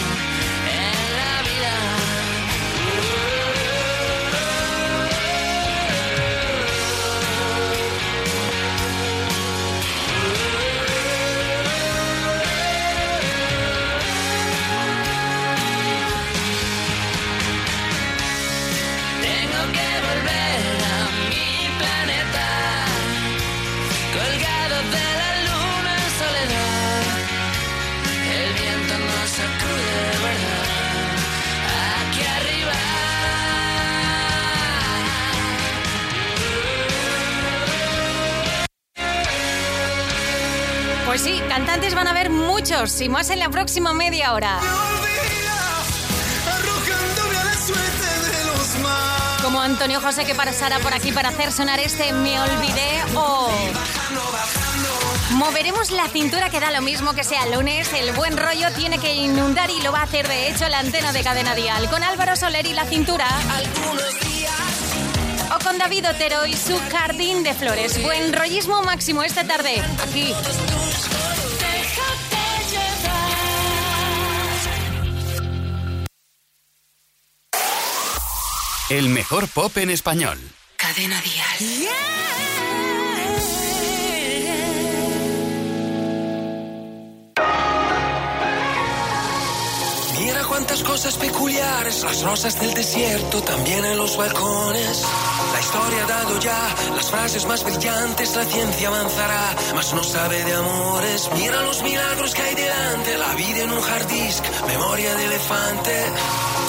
antes 41.75 41.93
van 41.93 42.07
a 42.07 42.11
haber 42.11 42.29
muchos 42.29 43.01
y 43.01 43.09
más 43.09 43.29
en 43.29 43.39
la 43.39 43.49
próxima 43.49 43.93
media 43.93 44.31
hora. 44.31 44.61
Como 49.43 49.59
Antonio 49.59 49.99
José 49.99 50.23
que 50.23 50.33
pasará 50.33 50.79
por 50.79 50.93
aquí 50.93 51.11
para 51.11 51.29
hacer 51.29 51.51
sonar 51.51 51.81
este 51.81 52.13
Me 52.13 52.39
Olvidé 52.39 53.03
o... 53.15 53.49
Moveremos 55.31 55.91
la 55.91 56.07
cintura 56.07 56.49
que 56.49 56.61
da 56.61 56.71
lo 56.71 56.81
mismo 56.81 57.13
que 57.13 57.25
sea 57.25 57.45
lunes, 57.47 57.91
el 57.91 58.13
buen 58.13 58.37
rollo 58.37 58.71
tiene 58.71 58.97
que 58.97 59.13
inundar 59.13 59.69
y 59.69 59.81
lo 59.81 59.91
va 59.91 59.99
a 59.99 60.03
hacer 60.03 60.29
de 60.29 60.49
hecho 60.49 60.69
la 60.69 60.79
antena 60.79 61.11
de 61.11 61.23
cadena 61.23 61.55
dial. 61.55 61.89
Con 61.89 62.01
Álvaro 62.03 62.37
Soler 62.37 62.65
y 62.67 62.71
la 62.71 62.85
cintura. 62.85 63.27
O 65.53 65.61
con 65.61 65.77
David 65.77 66.09
Otero 66.09 66.45
y 66.45 66.53
su 66.53 66.79
jardín 66.89 67.43
de 67.43 67.53
flores. 67.53 68.01
Buen 68.01 68.31
rollismo 68.31 68.81
máximo 68.83 69.23
esta 69.23 69.43
tarde, 69.43 69.83
aquí. 70.07 70.33
El 78.89 79.09
mejor 79.09 79.47
pop 79.47 79.75
en 79.77 79.89
español. 79.89 80.37
Cadena 80.77 81.19
dial. 81.19 81.89
Mira 90.19 90.43
cuántas 90.43 90.83
cosas 90.83 91.15
peculiares, 91.15 92.03
las 92.03 92.21
rosas 92.21 92.59
del 92.61 92.75
desierto, 92.75 93.41
también 93.41 93.83
en 93.85 93.97
los 93.97 94.15
balcones. 94.17 95.03
La 95.51 95.59
historia 95.59 96.03
ha 96.03 96.07
dado 96.07 96.39
ya 96.39 96.75
las 96.95 97.09
frases 97.09 97.45
más 97.47 97.63
brillantes, 97.63 98.35
la 98.35 98.45
ciencia 98.45 98.89
avanzará, 98.89 99.55
mas 99.73 99.93
no 99.95 100.03
sabe 100.03 100.43
de 100.43 100.53
amores. 100.53 101.27
Mira 101.33 101.59
los 101.63 101.81
milagros 101.81 102.35
que 102.35 102.41
hay 102.43 102.53
delante, 102.53 103.17
la 103.17 103.33
vida 103.33 103.63
en 103.63 103.71
un 103.71 103.83
hard 103.83 104.07
disk, 104.09 104.43
memoria 104.67 105.15
de 105.15 105.25
elefante. 105.25 106.05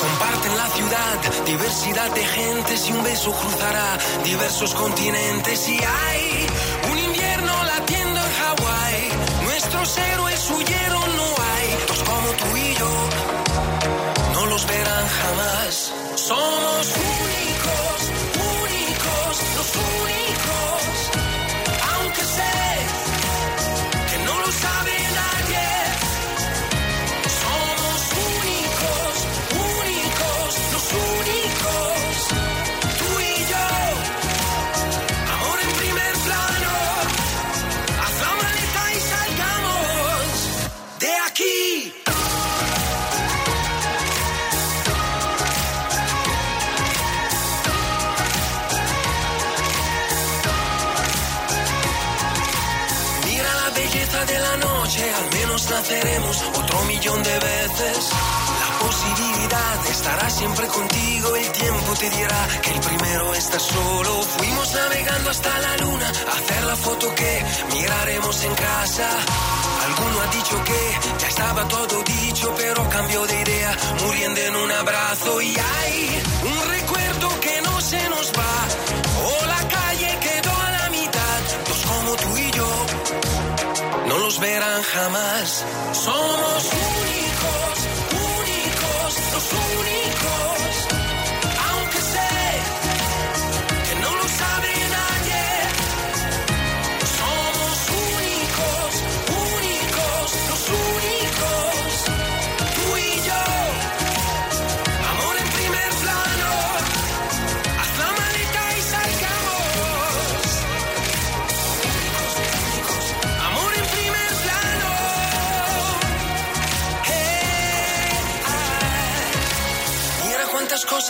Comparten 0.00 0.56
la 0.56 0.68
ciudad, 0.68 1.44
diversidad 1.46 2.10
de 2.10 2.24
gentes 2.24 2.88
y 2.88 2.92
un 2.92 3.02
beso 3.02 3.32
cruzará 3.32 3.98
diversos 4.24 4.74
continentes. 4.74 5.68
Y 5.68 5.78
hay 5.78 6.46
un 6.90 6.98
invierno 6.98 7.64
latiendo 7.64 8.20
en 8.20 8.32
Hawái, 8.40 9.08
nuestros 9.44 9.98
héroes 9.98 10.50
huyeron, 10.50 11.16
no 11.16 11.28
hay 11.52 11.86
dos 11.88 12.02
como 12.04 12.28
tú 12.30 12.56
y 12.56 12.74
yo 12.74 13.36
no 14.34 14.46
los 14.46 14.66
verán 14.66 15.06
jamás. 15.20 15.92
Somos 16.16 16.86
únicos, 17.20 17.98
únicos, 18.60 19.32
los 19.56 19.70
únicos. 20.02 20.80
Aunque 21.92 22.22
sé 22.36 22.54
que 24.10 24.18
no 24.24 24.38
lo 24.40 24.52
sabe 24.52 25.05
de 54.26 54.38
la 54.38 54.56
noche, 54.56 55.14
al 55.14 55.30
menos 55.38 55.70
naceremos 55.70 56.42
otro 56.54 56.82
millón 56.84 57.22
de 57.22 57.38
veces. 57.38 58.10
La 58.60 58.78
posibilidad 58.78 59.86
estará 59.90 60.30
siempre 60.30 60.66
contigo, 60.68 61.36
el 61.36 61.52
tiempo 61.52 61.94
te 61.94 62.10
dirá 62.10 62.48
que 62.62 62.70
el 62.70 62.80
primero 62.80 63.34
está 63.34 63.58
solo. 63.58 64.22
Fuimos 64.38 64.74
navegando 64.74 65.30
hasta 65.30 65.58
la 65.58 65.76
luna, 65.78 66.06
a 66.06 66.38
hacer 66.38 66.62
la 66.64 66.76
foto 66.76 67.14
que 67.14 67.44
miraremos 67.72 68.44
en 68.44 68.54
casa. 68.54 69.08
Alguno 69.86 70.20
ha 70.20 70.26
dicho 70.34 70.64
que 70.64 70.80
ya 71.20 71.28
estaba 71.28 71.68
todo 71.68 72.02
dicho, 72.02 72.54
pero 72.56 72.88
cambió 72.88 73.26
de 73.26 73.40
idea, 73.42 73.76
muriendo 74.04 74.40
en 74.40 74.56
un 74.56 74.72
abrazo. 74.72 75.40
Y 75.42 75.56
hay 75.56 76.22
un 76.44 76.68
recuerdo 76.70 77.40
que 77.40 77.60
no 77.62 77.80
se 77.80 78.08
nos 78.08 78.32
va, 78.32 79.05
no 84.26 84.30
los 84.30 84.40
verán 84.40 84.82
jamás. 84.82 85.64
Somos 85.92 86.64
únicos, 86.64 87.88
únicos, 88.12 89.32
los 89.32 89.52
únicos. 89.52 90.65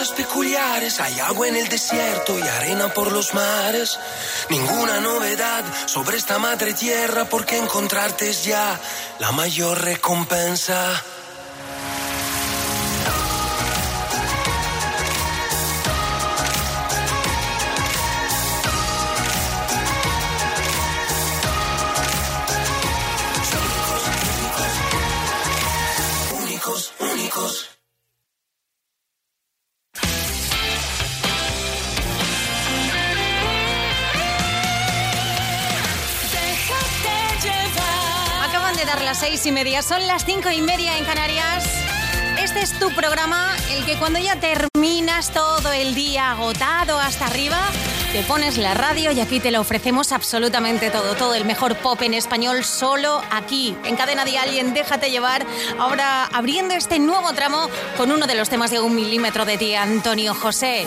Peculiares. 0.05 1.01
Hay 1.01 1.19
agua 1.21 1.49
en 1.49 1.57
el 1.57 1.69
desierto 1.69 2.39
y 2.39 2.43
arena 2.43 2.93
por 2.93 3.13
los 3.13 3.35
mares. 3.35 3.99
Ninguna 4.51 5.01
novedad 5.01 5.65
sobre 5.87 6.19
esta 6.19 6.39
madre 6.39 6.75
tierra 6.75 7.25
porque 7.25 7.57
encontrarte 7.57 8.29
es 8.29 8.45
ya 8.45 8.79
la 9.19 9.33
mayor 9.33 9.83
recompensa. 9.83 11.03
Y 39.47 39.53
media, 39.53 39.83
son 39.83 40.07
las 40.07 40.25
cinco 40.25 40.51
y 40.51 40.61
media 40.61 40.99
en 40.99 41.05
Canarias. 41.05 41.65
Este 42.43 42.61
es 42.61 42.79
tu 42.79 42.91
programa, 42.91 43.55
el 43.71 43.85
que 43.85 43.97
cuando 43.97 44.19
ya 44.19 44.41
terminas 44.41 45.33
todo 45.33 45.73
el 45.73 45.95
día 45.95 46.33
agotado 46.33 46.99
hasta 46.99 47.27
arriba, 47.27 47.59
te 48.13 48.23
pones 48.23 48.59
la 48.59 48.75
radio 48.75 49.13
y 49.13 49.21
aquí 49.21 49.39
te 49.39 49.53
lo 49.53 49.61
ofrecemos 49.61 50.11
absolutamente 50.11 50.91
todo, 50.91 51.15
todo 51.15 51.35
el 51.35 51.45
mejor 51.45 51.77
pop 51.77 52.01
en 52.03 52.15
español 52.15 52.65
solo 52.65 53.23
aquí, 53.31 53.77
en 53.85 53.97
Cadena 53.97 54.25
Dial 54.25 54.53
y 54.53 54.59
en 54.59 54.75
Déjate 54.75 55.11
Llevar. 55.11 55.47
Ahora 55.79 56.25
abriendo 56.33 56.75
este 56.75 56.99
nuevo 56.99 57.33
tramo 57.33 57.69
con 57.97 58.11
uno 58.11 58.27
de 58.27 58.35
los 58.35 58.49
temas 58.49 58.71
de 58.71 58.81
un 58.81 58.95
milímetro 58.95 59.45
de 59.45 59.59
ti, 59.59 59.75
Antonio 59.75 60.35
José. 60.35 60.87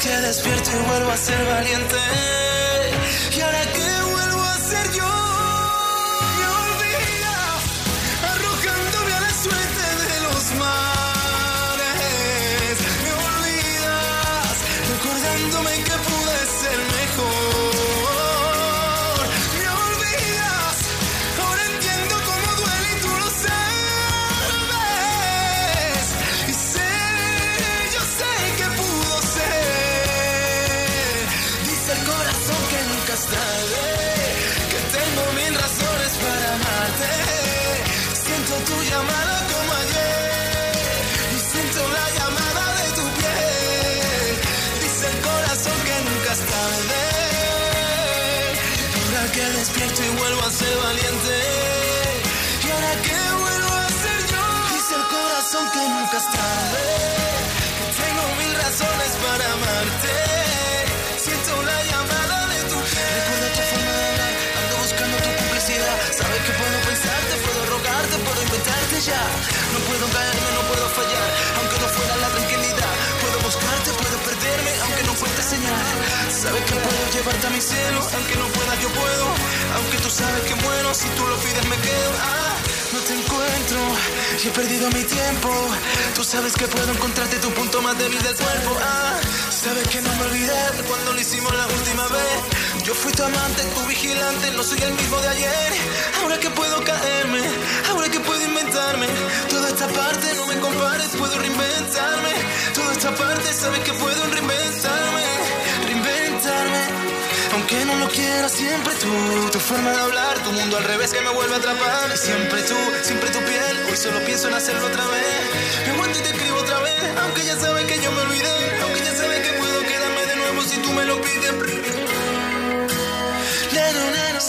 que 0.00 0.08
despierto 0.08 0.70
y 0.70 0.88
vuelvo 0.88 1.10
a 1.10 1.16
ser 1.16 1.44
valiente, 1.46 1.96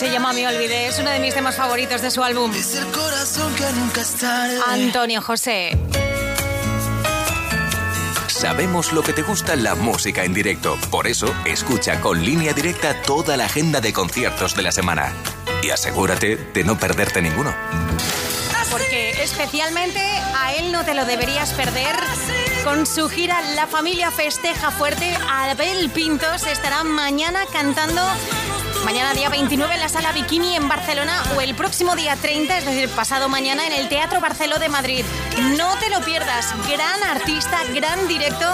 Se 0.01 0.09
llama 0.09 0.33
Me 0.33 0.47
Olvidé, 0.47 0.87
es 0.87 0.97
uno 0.97 1.11
de 1.11 1.19
mis 1.19 1.31
temas 1.31 1.55
favoritos 1.55 2.01
de 2.01 2.09
su 2.09 2.23
álbum. 2.23 2.51
Es 2.55 2.73
el 2.73 2.87
corazón 2.87 3.53
que 3.53 3.71
nunca 3.73 4.01
es 4.01 4.15
tarde. 4.15 4.59
Antonio 4.67 5.21
José. 5.21 5.77
Sabemos 8.25 8.93
lo 8.93 9.03
que 9.03 9.13
te 9.13 9.21
gusta 9.21 9.55
la 9.55 9.75
música 9.75 10.23
en 10.23 10.33
directo. 10.33 10.75
Por 10.89 11.05
eso, 11.05 11.31
escucha 11.45 12.01
con 12.01 12.25
línea 12.25 12.53
directa 12.53 12.99
toda 13.03 13.37
la 13.37 13.45
agenda 13.45 13.79
de 13.79 13.93
conciertos 13.93 14.55
de 14.55 14.63
la 14.63 14.71
semana. 14.71 15.13
Y 15.61 15.69
asegúrate 15.69 16.35
de 16.35 16.63
no 16.63 16.79
perderte 16.79 17.21
ninguno. 17.21 17.53
Porque 18.71 19.21
especialmente 19.21 19.99
a 20.35 20.55
él 20.55 20.71
no 20.71 20.83
te 20.83 20.95
lo 20.95 21.05
deberías 21.05 21.53
perder. 21.53 21.95
Con 22.63 22.87
su 22.87 23.07
gira 23.07 23.39
La 23.53 23.67
Familia 23.67 24.09
Festeja 24.09 24.71
Fuerte, 24.71 25.15
Abel 25.29 25.91
Pintos 25.91 26.47
estará 26.47 26.83
mañana 26.83 27.45
cantando 27.53 28.01
Mañana 28.85 29.13
día 29.13 29.29
29 29.29 29.75
en 29.75 29.79
la 29.79 29.89
Sala 29.89 30.11
Bikini 30.11 30.55
en 30.55 30.67
Barcelona 30.67 31.23
o 31.35 31.41
el 31.41 31.53
próximo 31.53 31.95
día 31.95 32.15
30, 32.15 32.57
es 32.57 32.65
decir, 32.65 32.89
pasado 32.89 33.29
mañana 33.29 33.67
en 33.67 33.73
el 33.73 33.87
Teatro 33.89 34.19
Barceló 34.19 34.57
de 34.57 34.69
Madrid. 34.69 35.05
No 35.55 35.77
te 35.77 35.89
lo 35.89 36.01
pierdas, 36.01 36.53
gran 36.67 37.03
artista, 37.03 37.63
gran 37.75 38.07
directo, 38.07 38.47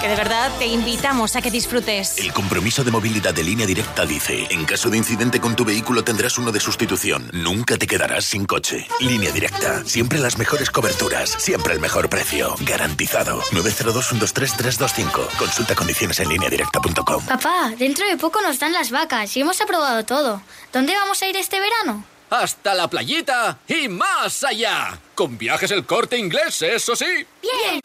que 0.00 0.08
de 0.08 0.14
verdad 0.14 0.52
te 0.58 0.66
invitamos 0.66 1.34
a 1.34 1.42
que 1.42 1.50
disfrutes. 1.50 2.18
El 2.18 2.32
compromiso 2.32 2.84
de 2.84 2.92
movilidad 2.92 3.34
de 3.34 3.42
línea 3.42 3.66
directa 3.66 4.06
dice, 4.06 4.46
en 4.50 4.64
caso 4.64 4.88
de 4.88 4.98
incidente 4.98 5.40
con 5.40 5.56
tu 5.56 5.64
vehículo 5.64 6.04
tendrás 6.04 6.38
uno 6.38 6.52
de 6.52 6.60
sustitución. 6.60 7.28
Nunca 7.32 7.76
te 7.76 7.88
quedarás 7.88 8.24
sin 8.24 8.46
coche. 8.46 8.86
Línea 9.00 9.32
directa, 9.32 9.84
siempre 9.84 10.20
las 10.20 10.38
mejores 10.38 10.70
coberturas, 10.70 11.30
siempre 11.38 11.74
el 11.74 11.80
mejor 11.80 12.08
precio, 12.08 12.54
garantizado. 12.60 13.40
902-123-325. 13.50 15.36
Consulta 15.38 15.74
condiciones 15.74 16.20
en 16.20 16.28
línea 16.28 16.48
directa.com. 16.48 17.24
Papá, 17.26 17.72
dentro 17.76 18.06
de 18.06 18.16
poco 18.16 18.40
nos 18.40 18.60
dan 18.60 18.72
las 18.72 18.90
vacas 18.90 19.36
y 19.36 19.40
hemos 19.40 19.60
todo. 20.06 20.42
¿Dónde 20.72 20.94
vamos 20.94 21.22
a 21.22 21.26
ir 21.26 21.36
este 21.36 21.58
verano? 21.58 22.04
Hasta 22.30 22.74
la 22.74 22.88
playita 22.88 23.58
y 23.66 23.88
más 23.88 24.44
allá. 24.44 24.98
Con 25.14 25.36
viajes 25.36 25.70
el 25.70 25.84
corte 25.84 26.16
inglés, 26.18 26.62
eso 26.62 26.96
sí. 26.96 27.26
Bien. 27.42 27.80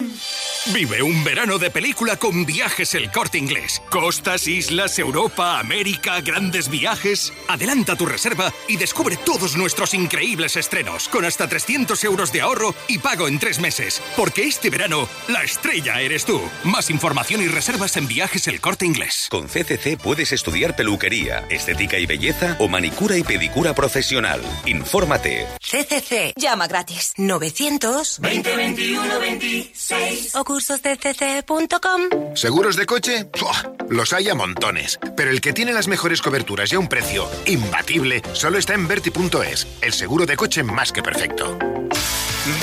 Vive 0.74 1.02
un 1.02 1.24
verano 1.24 1.58
de 1.58 1.70
película 1.70 2.18
con 2.18 2.46
viajes 2.46 2.94
el 2.96 3.12
corte 3.12 3.38
inglés. 3.38 3.82
Costas, 3.90 4.48
islas, 4.48 5.00
Europa, 5.00 5.60
América, 5.60 6.20
grandes 6.22 6.70
viajes. 6.70 7.34
Adelanta 7.48 7.96
tu 7.96 8.06
reserva 8.06 8.54
y 8.68 8.78
descubre 8.78 9.18
todos 9.18 9.56
nuestros 9.56 9.94
increíbles 9.94 10.56
estrenos 10.58 11.08
con 11.08 11.26
hasta 11.26 11.48
300 11.48 12.04
euros 12.04 12.32
de 12.32 12.42
ahorro 12.42 12.76
y 12.88 12.98
pago 13.00 13.28
en 13.28 13.40
tres 13.40 13.60
meses. 13.60 14.02
Porque 14.16 14.44
este 14.44 14.70
verano, 14.70 15.08
la 15.28 15.44
estrella 15.44 16.02
eres 16.02 16.26
tú. 16.26 16.42
Más 16.64 16.90
información 16.90 17.42
y 17.42 17.48
reservas 17.48 17.96
en 17.98 18.08
viajes 18.08 18.48
el 18.48 18.60
corte 18.62 18.86
inglés. 18.86 19.28
Con 19.30 19.48
CCC 19.48 19.98
puedes 19.98 20.32
estudiar 20.32 20.76
peluquería, 20.76 21.46
estética 21.50 21.98
y 21.98 22.06
belleza 22.06 22.58
o 22.60 22.68
manicura 22.68 23.18
y 23.18 23.24
pedicura 23.24 23.74
profesional. 23.74 24.42
Infórmate. 24.66 25.48
CCC. 25.62 26.34
Llama 26.36 26.68
gratis. 26.68 27.14
900 27.18 28.20
20 28.20 28.56
21 28.56 29.20
26 29.20 30.36
o 30.36 30.44
cursosdecc.com. 30.44 32.36
¿Seguros 32.36 32.76
de 32.76 32.86
coche? 32.86 33.26
¡Puah! 33.26 33.74
Los 33.90 34.14
hay 34.14 34.30
a 34.30 34.36
montones. 34.36 35.00
Pero 35.16 35.32
el 35.32 35.42
que 35.42 35.54
tiene 35.54 35.74
las 35.74 35.88
mejores 35.88 36.22
coberturas 36.22 36.72
y 36.72 36.76
a 36.76 36.80
un 36.80 36.88
precio 36.88 37.30
imbatible 37.46 38.22
solo 38.34 38.58
está 38.58 38.74
en 38.74 38.88
Verti.es, 38.88 39.68
el 39.82 39.94
seguro 39.94 40.26
de 40.26 40.38
coche 40.38 40.64
más 40.64 40.92
que 40.92 41.02
perfecto. 41.02 41.58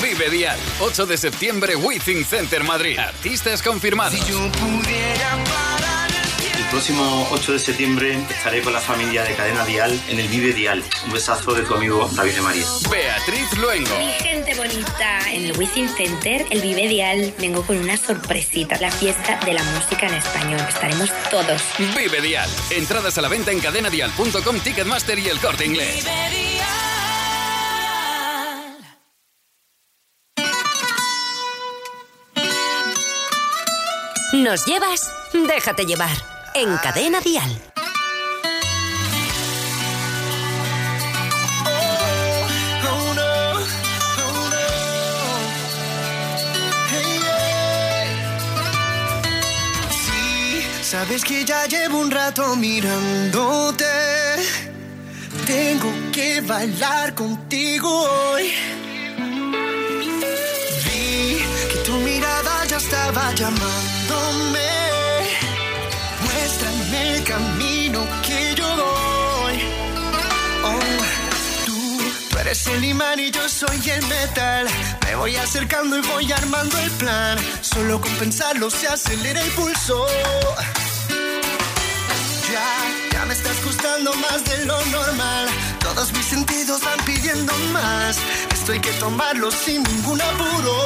Vive 0.01 0.29
Dial, 0.29 0.59
8 0.79 1.05
de 1.05 1.17
septiembre, 1.17 1.75
Withing 1.75 2.25
Center 2.25 2.63
Madrid. 2.63 2.97
Artistas 2.97 3.61
confirmados. 3.61 4.15
El 4.15 4.25
próximo 6.75 7.25
8 7.31 7.53
de 7.53 7.59
septiembre 7.59 8.19
estaré 8.29 8.61
con 8.61 8.73
la 8.73 8.81
familia 8.81 9.23
de 9.23 9.33
Cadena 9.33 9.63
Dial 9.63 9.97
en 10.09 10.19
el 10.19 10.27
Vive 10.27 10.51
Dial. 10.51 10.83
Un 11.05 11.13
besazo 11.13 11.53
de 11.53 11.61
tu 11.61 11.73
amigo 11.73 12.09
David 12.13 12.33
de 12.33 12.41
María. 12.41 12.65
Beatriz 12.91 13.57
Luengo. 13.57 13.97
Mi 13.97 14.11
gente 14.11 14.53
bonita, 14.55 15.31
en 15.31 15.45
el 15.45 15.57
Within 15.57 15.87
Center, 15.87 16.45
el 16.49 16.59
Vive 16.59 16.89
Dial, 16.89 17.33
vengo 17.39 17.65
con 17.65 17.77
una 17.77 17.95
sorpresita. 17.95 18.77
La 18.81 18.91
fiesta 18.91 19.39
de 19.45 19.53
la 19.53 19.63
música 19.63 20.07
en 20.07 20.15
español. 20.15 20.59
Estaremos 20.67 21.09
todos. 21.31 21.61
Vive 21.77 22.19
Dial. 22.19 22.49
Entradas 22.71 23.17
a 23.17 23.21
la 23.21 23.29
venta 23.29 23.53
en 23.53 23.61
cadenadial.com, 23.61 24.59
Ticketmaster 24.59 25.17
y 25.17 25.29
el 25.29 25.39
corte 25.39 25.65
inglés. 25.65 26.05
Nos 34.33 34.65
llevas, 34.65 35.09
déjate 35.31 35.85
llevar. 35.85 36.34
En 36.57 36.77
Cadena 36.77 37.19
Dial. 37.19 37.51
Sabes 50.81 51.25
que 51.25 51.43
ya 51.43 51.65
llevo 51.65 51.99
un 51.99 52.09
rato 52.09 52.55
mirándote. 52.55 53.85
Tengo 55.45 55.91
que 56.13 56.39
bailar 56.39 57.13
contigo 57.15 57.89
hoy. 57.89 58.53
Vi 60.85 61.37
que 61.69 61.79
tu 61.85 61.97
mirada 61.97 62.65
ya 62.65 62.77
estaba 62.77 63.33
llamándome. 63.33 64.04
El 67.05 67.23
camino 67.23 68.05
que 68.25 68.55
yo 68.55 68.67
voy. 68.67 69.59
Oh, 70.63 70.79
tú, 71.65 72.01
tú 72.29 72.37
eres 72.39 72.65
el 72.67 72.83
imán 72.83 73.19
y 73.19 73.31
yo 73.31 73.47
soy 73.47 73.79
el 73.89 74.05
metal. 74.07 74.67
Me 75.05 75.15
voy 75.15 75.35
acercando 75.35 75.97
y 75.97 76.01
voy 76.01 76.31
armando 76.31 76.77
el 76.79 76.91
plan. 76.91 77.37
Solo 77.61 78.01
con 78.01 78.11
pensarlo 78.15 78.69
se 78.69 78.87
acelera 78.87 79.41
el 79.41 79.51
pulso. 79.51 80.05
Ya, 82.51 82.69
ya 83.11 83.25
me 83.25 83.33
estás 83.33 83.63
gustando 83.63 84.13
más 84.15 84.43
de 84.45 84.65
lo 84.65 84.85
normal. 84.85 85.47
Todos 85.79 86.11
mis 86.13 86.25
sentidos 86.25 86.81
van 86.81 87.03
pidiendo 87.05 87.53
más. 87.71 88.17
Esto 88.51 88.71
hay 88.71 88.79
que 88.79 88.91
tomarlo 88.93 89.51
sin 89.51 89.83
ningún 89.83 90.21
apuro. 90.21 90.85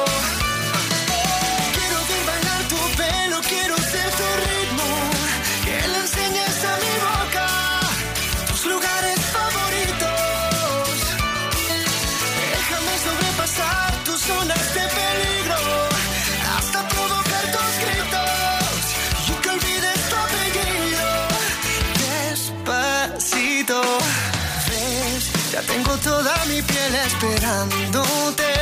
Tengo 25.71 25.97
toda 25.97 26.33
mi 26.45 26.61
piel 26.61 26.95
esperándote. 27.07 28.53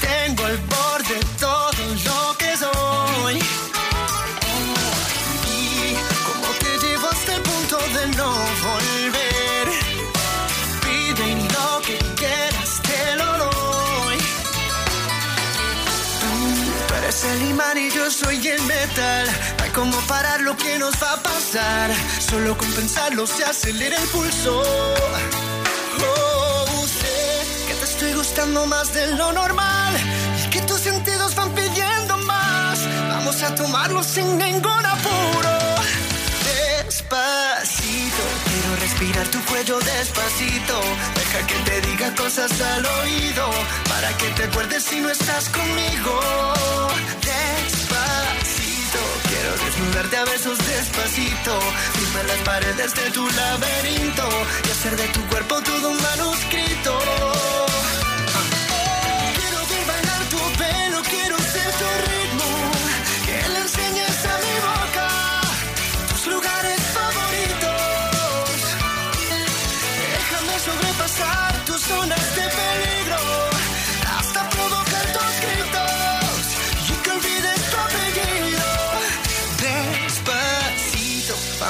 Tengo 0.00 0.44
al 0.44 0.58
borde 0.74 1.18
todo 1.38 1.82
lo 2.08 2.38
que 2.38 2.56
soy. 2.56 3.36
Y 5.46 5.94
como 6.26 6.48
te 6.62 6.86
llevo 6.86 7.08
hasta 7.08 7.34
el 7.36 7.42
punto 7.42 7.76
de 7.96 8.06
no 8.16 8.30
volver. 8.68 9.66
Pide 10.84 11.28
lo 11.56 11.82
que 11.86 11.98
quieras, 12.16 12.70
te 12.88 13.16
lo 13.16 13.30
doy. 13.44 14.18
Tú 16.88 16.94
eres 16.94 17.24
el 17.24 17.42
imán 17.50 17.76
y 17.78 17.90
yo 17.90 18.10
soy 18.10 18.46
el 18.48 18.62
metal. 18.62 19.26
No 19.58 19.64
hay 19.64 19.70
como 19.70 19.98
parar 20.06 20.40
lo 20.40 20.56
que 20.56 20.78
nos 20.78 20.94
va 21.02 21.12
a 21.14 21.22
pasar. 21.22 21.90
Solo 22.30 22.56
con 22.56 22.70
pensarlo 22.72 23.26
se 23.26 23.44
acelera 23.44 23.96
el 23.98 24.08
pulso. 24.08 24.62
Más 28.66 28.92
de 28.92 29.06
lo 29.16 29.32
normal. 29.32 29.94
Y 30.44 30.50
que 30.50 30.60
tus 30.62 30.80
sentidos 30.80 31.34
van 31.34 31.50
pidiendo 31.52 32.16
más. 32.18 32.78
Vamos 33.08 33.42
a 33.42 33.54
tomarlo 33.54 34.02
sin 34.02 34.36
ningún 34.36 34.86
apuro. 34.86 35.54
Despacito, 36.44 38.24
quiero 38.48 38.76
respirar 38.80 39.26
tu 39.28 39.40
cuello 39.44 39.78
despacito. 39.78 40.80
Deja 41.14 41.46
que 41.46 41.54
te 41.68 41.80
diga 41.88 42.14
cosas 42.14 42.52
al 42.60 42.84
oído, 43.00 43.50
para 43.88 44.08
que 44.18 44.28
te 44.36 44.44
acuerdes 44.44 44.84
si 44.84 45.00
no 45.00 45.10
estás 45.10 45.48
conmigo. 45.48 46.20
Despacito, 47.32 49.00
quiero 49.28 49.52
desnudarte 49.64 50.16
a 50.16 50.24
besos 50.24 50.58
despacito. 50.58 51.58
Firma 51.94 52.22
las 52.24 52.40
paredes 52.44 52.94
de 52.94 53.10
tu 53.10 53.26
laberinto 53.26 54.28
y 54.66 54.70
hacer 54.70 54.96
de 54.96 55.08
tu 55.08 55.26
cuerpo 55.28 55.60
todo 55.62 55.90
un 55.90 56.02
manuscrito. 56.02 56.98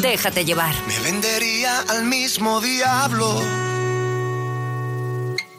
Déjate 0.00 0.44
llevar. 0.44 0.72
Me 0.86 0.96
vendería 1.00 1.80
al 1.88 2.04
mismo 2.04 2.60
diablo. 2.60 3.42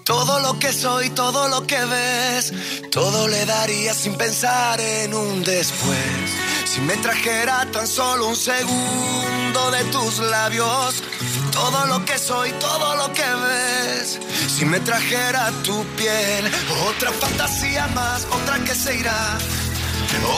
Todo 0.05 0.39
lo 0.39 0.57
que 0.57 0.71
soy, 0.71 1.09
todo 1.09 1.49
lo 1.49 1.67
que 1.67 1.83
ves, 1.83 2.53
todo 2.91 3.27
le 3.27 3.45
daría 3.45 3.93
sin 3.93 4.15
pensar 4.15 4.79
en 4.79 5.13
un 5.13 5.43
después. 5.43 6.31
Si 6.63 6.79
me 6.79 6.95
trajera 6.95 7.69
tan 7.73 7.85
solo 7.87 8.27
un 8.27 8.37
segundo 8.37 9.71
de 9.71 9.83
tus 9.91 10.19
labios, 10.19 11.03
todo 11.51 11.87
lo 11.87 12.05
que 12.05 12.17
soy, 12.17 12.51
todo 12.53 12.95
lo 12.95 13.11
que 13.11 13.29
ves. 13.47 14.17
Si 14.47 14.63
me 14.63 14.79
trajera 14.79 15.51
tu 15.61 15.83
piel, 15.97 16.49
otra 16.87 17.11
fantasía 17.11 17.85
más, 17.87 18.25
otra 18.31 18.63
que 18.63 18.73
se 18.73 18.97
irá, 18.97 19.37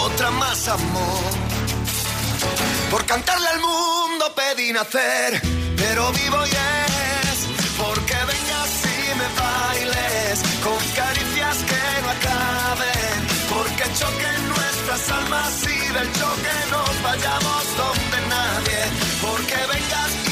otra 0.03 0.31
más 0.31 0.67
amor. 0.67 1.46
Por 2.91 3.05
cantarle 3.05 3.47
al 3.49 3.59
mundo 3.59 4.33
pedí 4.33 4.71
nacer, 4.71 5.41
pero 5.75 6.11
vivo 6.13 6.37
y 6.45 6.49
es. 6.49 7.39
Porque 7.77 8.15
vengas 8.31 8.71
y 8.85 9.15
me 9.19 9.27
bailes 9.41 10.41
con 10.63 10.79
caricias 10.95 11.57
que 11.69 12.01
no 12.01 12.09
acaben, 12.17 13.17
porque 13.49 13.83
choquen 13.99 14.47
nuestras 14.47 15.11
almas 15.11 15.63
y 15.63 15.93
del 15.93 16.11
choque 16.13 16.55
nos 16.71 17.03
vayamos 17.03 17.63
donde 17.77 18.19
nadie, 18.29 18.79
porque 19.21 19.55
vengas 19.73 20.11
y 20.23 20.26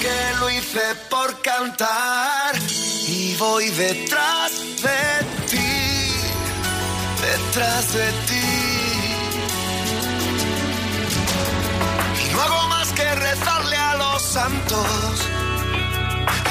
Que 0.00 0.38
lo 0.40 0.50
hice 0.50 0.94
por 1.08 1.40
cantar 1.42 2.54
y 3.08 3.34
voy 3.36 3.70
detrás 3.70 4.52
de 4.82 5.24
ti, 5.50 6.12
detrás 7.22 7.92
de 7.92 8.12
ti. 8.28 8.46
Y 12.20 12.32
no 12.32 12.42
hago 12.42 12.68
más 12.68 12.92
que 12.92 13.14
rezarle 13.14 13.76
a 13.76 13.96
los 13.96 14.22
santos 14.22 15.26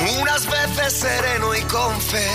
Unas 0.05 0.45
veces 0.45 0.93
sereno 0.93 1.55
y 1.55 1.61
con 1.61 1.99
fe, 1.99 2.29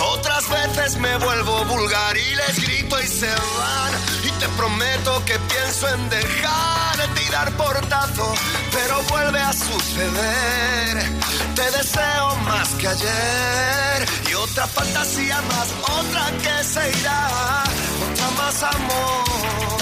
otras 0.00 0.48
veces 0.48 0.96
me 0.96 1.16
vuelvo 1.18 1.64
vulgar 1.66 2.16
y 2.16 2.34
les 2.34 2.60
grito 2.60 3.00
y 3.00 3.06
se 3.06 3.28
van. 3.28 3.92
Y 4.24 4.30
te 4.40 4.48
prometo 4.48 5.24
que 5.24 5.38
pienso 5.38 5.88
en 5.88 6.10
dejar 6.10 7.10
y 7.24 7.30
dar 7.30 7.52
portazo, 7.52 8.34
pero 8.72 9.02
vuelve 9.02 9.38
a 9.38 9.52
suceder. 9.52 11.22
Te 11.54 11.70
deseo 11.70 12.36
más 12.44 12.68
que 12.70 12.88
ayer 12.88 14.08
y 14.28 14.34
otra 14.34 14.66
fantasía 14.66 15.40
más, 15.42 15.68
otra 15.80 16.30
que 16.42 16.64
se 16.64 16.98
irá, 16.98 17.62
otra 18.10 18.30
más 18.30 18.62
amor. 18.64 19.78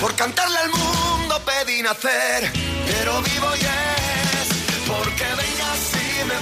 Por 0.00 0.14
cantarle 0.14 0.58
al 0.58 0.70
mundo 0.70 1.42
pedí 1.44 1.82
nacer, 1.82 2.50
pero 2.86 3.20
vivo 3.20 3.48
y 3.56 3.99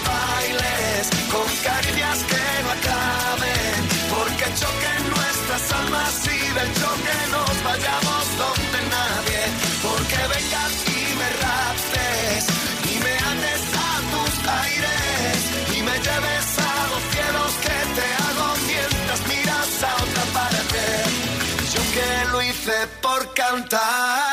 bailes 0.06 1.04
con 1.32 1.48
caricias 1.62 2.18
que 2.30 2.44
no 2.64 2.70
acaben, 2.78 3.76
porque 4.14 4.46
choquen 4.60 5.02
nuestras 5.16 5.72
almas 5.80 6.14
y 6.26 6.38
del 6.56 6.70
choque 6.80 7.16
nos 7.34 7.56
vayamos 7.64 8.24
donde 8.42 8.80
nadie, 8.96 9.42
porque 9.82 10.18
vengas 10.34 10.74
y 10.96 11.00
me 11.20 11.28
raptes 11.44 12.42
y 12.92 12.94
me 13.04 13.14
ates 13.30 13.64
a 13.86 13.92
tus 14.12 14.34
aires 14.64 15.38
y 15.76 15.82
me 15.82 15.96
lleves 16.06 16.48
a 16.58 16.74
los 16.92 17.02
cielos 17.12 17.52
que 17.64 17.78
te 17.96 18.06
hago 18.24 18.46
mientras 18.70 19.20
miras 19.30 19.70
a 19.88 19.94
otra 20.04 20.24
parte. 20.38 20.82
Yo 21.72 21.80
que 21.94 22.30
lo 22.32 22.42
hice 22.42 22.76
por 23.02 23.34
cantar 23.34 24.27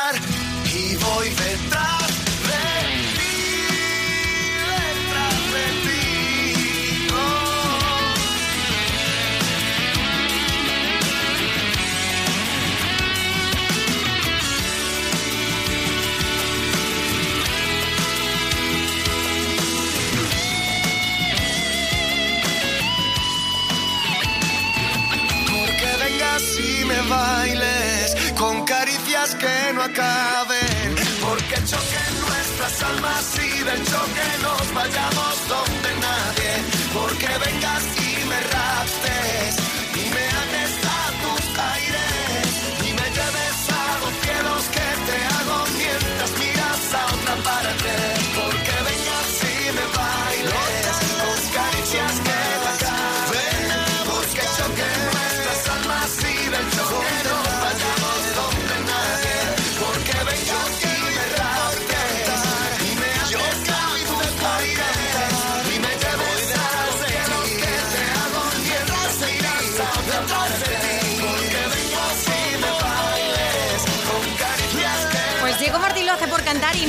que 29.34 29.72
no 29.74 29.82
acaben. 29.82 30.94
Porque 31.20 31.54
choquen 31.64 32.20
nuestras 32.20 32.82
almas 32.82 33.38
y 33.38 33.64
del 33.64 33.84
choque 33.84 34.26
nos 34.42 34.74
vayamos 34.74 35.48
donde 35.48 35.75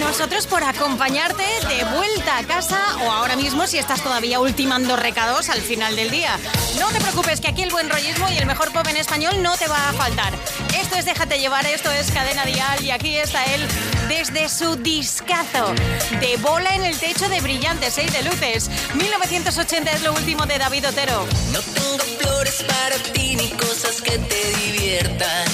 nosotros 0.07 0.47
por 0.47 0.63
acompañarte 0.63 1.43
de 1.67 1.83
vuelta 1.83 2.37
a 2.37 2.43
casa 2.45 2.79
o 3.03 3.11
ahora 3.11 3.35
mismo 3.35 3.67
si 3.67 3.77
estás 3.77 4.01
todavía 4.01 4.39
ultimando 4.39 4.95
recados 4.95 5.49
al 5.49 5.59
final 5.59 5.97
del 5.97 6.09
día. 6.09 6.39
No 6.79 6.87
te 6.91 7.01
preocupes 7.01 7.41
que 7.41 7.49
aquí 7.49 7.63
el 7.63 7.71
buen 7.71 7.89
rollismo 7.89 8.29
y 8.29 8.37
el 8.37 8.45
mejor 8.45 8.71
pop 8.71 8.87
en 8.87 8.95
español 8.95 9.43
no 9.43 9.57
te 9.57 9.67
va 9.67 9.89
a 9.89 9.93
faltar. 9.93 10.33
Esto 10.79 10.95
es 10.95 11.03
Déjate 11.03 11.39
llevar, 11.39 11.65
esto 11.65 11.91
es 11.91 12.09
Cadena 12.11 12.45
Dial 12.45 12.85
y 12.85 12.91
aquí 12.91 13.17
está 13.17 13.43
él 13.53 13.67
desde 14.07 14.47
su 14.47 14.77
discazo 14.77 15.73
de 16.21 16.37
bola 16.37 16.73
en 16.75 16.85
el 16.85 16.97
techo 16.97 17.27
de 17.27 17.41
brillantes 17.41 17.97
y 17.97 18.09
de 18.09 18.23
luces. 18.23 18.69
1980 18.95 19.91
es 19.91 20.03
lo 20.03 20.13
último 20.13 20.45
de 20.45 20.57
David 20.57 20.87
Otero. 20.87 21.27
No 21.51 21.59
tengo 21.59 21.97
flores 22.19 22.63
para 22.63 22.95
ti 23.11 23.35
ni 23.35 23.49
cosas 23.49 24.01
que 24.01 24.17
te 24.17 24.53
diviertan. 24.63 25.47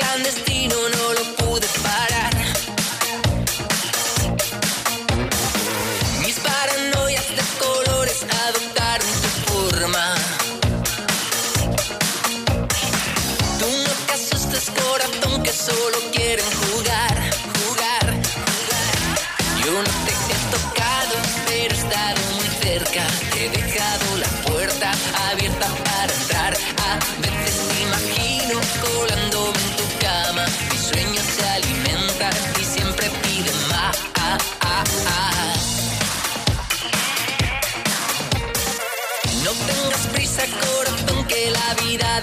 Clandestino 0.00 0.76
no 0.96 1.12
lo 1.12 1.24
pude 1.36 1.66
parar. 1.82 2.34
Mis 6.24 6.36
paranoias 6.48 7.28
de 7.38 7.44
colores 7.64 8.20
adoptaron 8.46 9.12
tu 9.24 9.30
forma. 9.50 10.06
Tú 13.60 13.68
no 13.86 13.92
te 14.06 14.12
asustes 14.18 14.64
corazón 14.82 15.42
que 15.42 15.52
solo 15.52 15.98
quieren 16.14 16.50
jugar, 16.62 17.16
jugar, 17.58 18.06
jugar. 18.46 18.88
Yo 19.64 19.72
no 19.86 19.92
te 20.04 20.12
he 20.32 20.40
tocado, 20.56 21.14
pero 21.46 21.74
he 21.74 21.78
estado 21.82 22.20
muy 22.36 22.48
cerca. 22.64 23.02
He 23.36 23.48
dejado 23.50 24.06
la 24.24 24.30
puerta 24.48 24.92
abierta 25.30 25.66
para 25.84 26.19
vida 41.74 42.19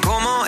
como 0.00 0.47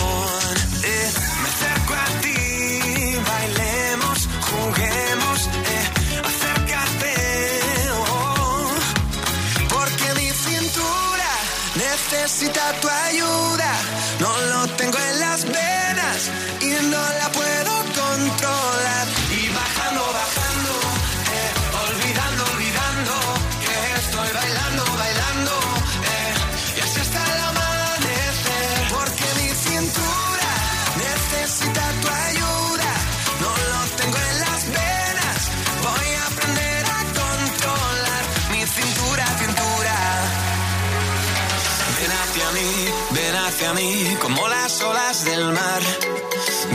necesitas. 12.41 12.70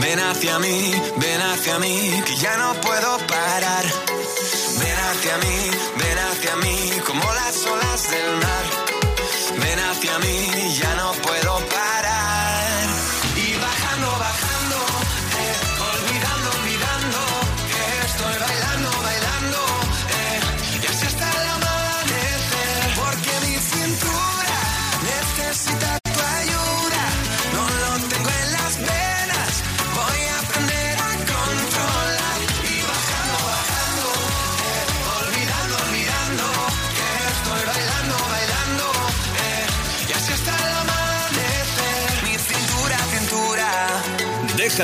Ven 0.07 0.21
hacia 0.21 0.57
mí, 0.59 0.93
ven 1.17 1.41
hacia 1.41 1.79
mí, 1.79 2.23
que 2.25 2.33
ya 2.37 2.55
no 2.55 2.79
puedo 2.79 3.17
parar. 3.27 3.83
Ven 4.79 4.97
hacia 4.97 5.37
mí. 5.39 5.66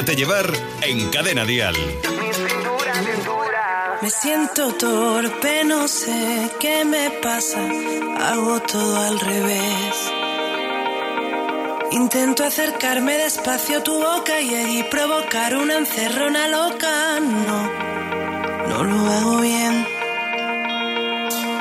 Llevar 0.02 0.52
en 0.82 1.08
Cadena 1.12 1.46
Dial. 1.46 1.76
Me 4.02 4.10
siento 4.10 4.74
torpe, 4.74 5.64
no 5.66 5.88
sé 5.88 6.50
qué 6.60 6.84
me 6.84 7.12
pasa, 7.22 7.60
hago 8.20 8.60
todo 8.64 8.98
al 8.98 9.20
revés. 9.20 10.12
Intento 11.92 12.44
acercarme 12.44 13.20
despacio 13.20 13.78
a 13.78 13.84
tu 13.84 13.94
boca 13.94 14.42
y 14.42 14.56
allí 14.56 14.84
provocar 14.84 15.56
una 15.56 15.78
encerrona 15.78 16.48
loca. 16.48 17.20
No, 17.20 17.72
no 18.70 18.84
lo 18.84 19.12
hago 19.12 19.42
bien. 19.42 19.88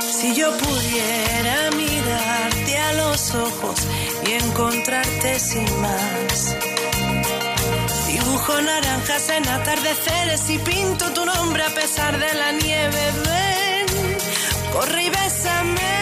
Si 0.01 0.35
yo 0.35 0.57
pudiera 0.57 1.71
mirarte 1.77 2.79
a 2.79 2.93
los 2.95 3.35
ojos 3.35 3.77
y 4.27 4.33
encontrarte 4.33 5.39
sin 5.39 5.81
más 5.83 6.72
Dibujo 8.43 8.61
naranjas 8.61 9.29
en 9.29 9.49
atardeceres 9.49 10.51
y 10.51 10.59
pinto 10.59 11.13
tu 11.13 11.25
nombre 11.25 11.63
a 11.63 11.73
pesar 11.73 12.19
de 12.19 12.35
la 12.35 12.51
nieve. 12.51 13.13
Ven, 13.25 14.17
corre 14.73 15.05
y 15.05 15.11
bésame. 15.11 16.02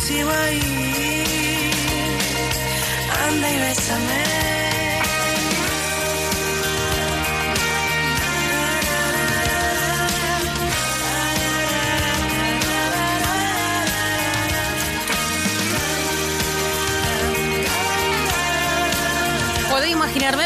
y 0.00 0.06
sigo 0.06 0.30
ahí. 0.30 1.72
Anda 3.26 3.52
y 3.52 3.58
bésame. 3.58 4.59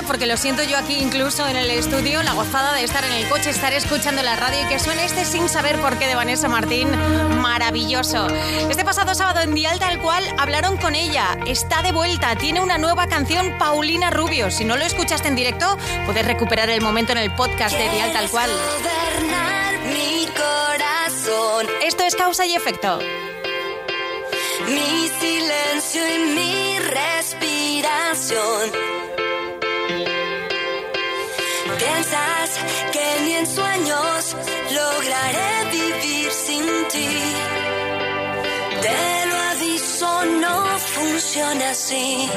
Porque 0.06 0.26
lo 0.26 0.38
siento 0.38 0.62
yo 0.62 0.78
aquí 0.78 0.94
incluso 0.94 1.46
en 1.46 1.56
el 1.56 1.70
estudio, 1.70 2.22
la 2.22 2.32
gozada 2.32 2.72
de 2.72 2.84
estar 2.84 3.04
en 3.04 3.12
el 3.12 3.28
coche, 3.28 3.50
estar 3.50 3.70
escuchando 3.74 4.22
la 4.22 4.34
radio 4.34 4.62
y 4.62 4.68
que 4.68 4.78
suene 4.78 5.04
este 5.04 5.26
sin 5.26 5.46
saber 5.46 5.78
por 5.78 5.98
qué 5.98 6.06
de 6.06 6.14
Vanessa 6.14 6.48
Martín. 6.48 6.88
Maravilloso. 7.40 8.26
Este 8.70 8.82
pasado 8.82 9.14
sábado 9.14 9.40
en 9.40 9.54
Dial 9.54 9.78
Tal 9.78 10.00
Cual 10.00 10.24
hablaron 10.38 10.78
con 10.78 10.94
ella. 10.94 11.36
Está 11.46 11.82
de 11.82 11.92
vuelta, 11.92 12.34
tiene 12.36 12.62
una 12.62 12.78
nueva 12.78 13.08
canción, 13.08 13.58
Paulina 13.58 14.08
Rubio. 14.10 14.50
Si 14.50 14.64
no 14.64 14.76
lo 14.76 14.84
escuchaste 14.84 15.28
en 15.28 15.36
directo, 15.36 15.76
puedes 16.06 16.26
recuperar 16.26 16.70
el 16.70 16.80
momento 16.80 17.12
en 17.12 17.18
el 17.18 17.30
podcast 17.34 17.76
de 17.76 17.90
Dial 17.90 18.12
Tal 18.14 18.30
Cual. 18.30 18.50
mi 19.92 20.26
corazón. 20.28 21.66
Esto 21.82 22.04
es 22.04 22.16
causa 22.16 22.46
y 22.46 22.54
efecto. 22.54 23.00
Mi 24.66 25.08
silencio 25.20 26.14
y 26.14 26.18
mi 26.34 26.78
respiración. 26.78 29.03
Piensas 31.94 32.50
que 32.92 33.22
ni 33.24 33.32
en 33.34 33.46
sueños 33.46 34.36
lograré 34.72 35.70
vivir 35.70 36.30
sin 36.32 36.64
ti. 36.88 37.08
Te 38.82 39.26
lo 39.30 39.36
aviso, 39.52 40.24
no 40.24 40.78
funciona 40.78 41.70
así. 41.70 42.28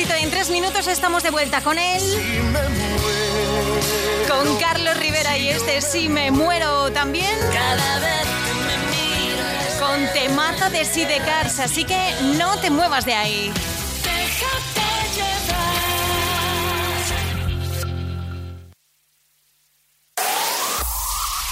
Y 0.00 0.22
en 0.22 0.30
tres 0.30 0.48
minutos 0.50 0.86
estamos 0.86 1.24
de 1.24 1.30
vuelta 1.30 1.60
con 1.60 1.76
él. 1.76 2.00
Con 4.28 4.56
Carlos 4.58 4.96
Rivera 4.96 5.36
y 5.36 5.48
este 5.48 5.80
Si 5.80 6.08
me 6.08 6.30
muero 6.30 6.92
también. 6.92 7.36
Cada 7.52 7.98
vez 7.98 8.28
que 8.46 8.54
me 8.54 8.76
miras, 8.92 9.74
Con 9.80 10.06
temazo 10.12 10.70
de 10.70 10.84
Si 10.84 11.04
de 11.04 11.18
Cars, 11.18 11.58
así 11.58 11.84
que 11.84 11.98
no 12.36 12.56
te 12.60 12.70
muevas 12.70 13.06
de 13.06 13.14
ahí. 13.14 13.52
déjate 14.04 15.16
llevar. 15.16 15.74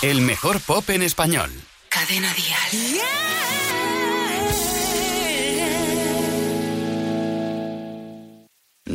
El 0.03 0.21
mejor 0.21 0.61
pop 0.61 0.89
en 0.91 1.03
español. 1.03 1.51
Cadena 1.89 2.33
Dial. 2.35 3.01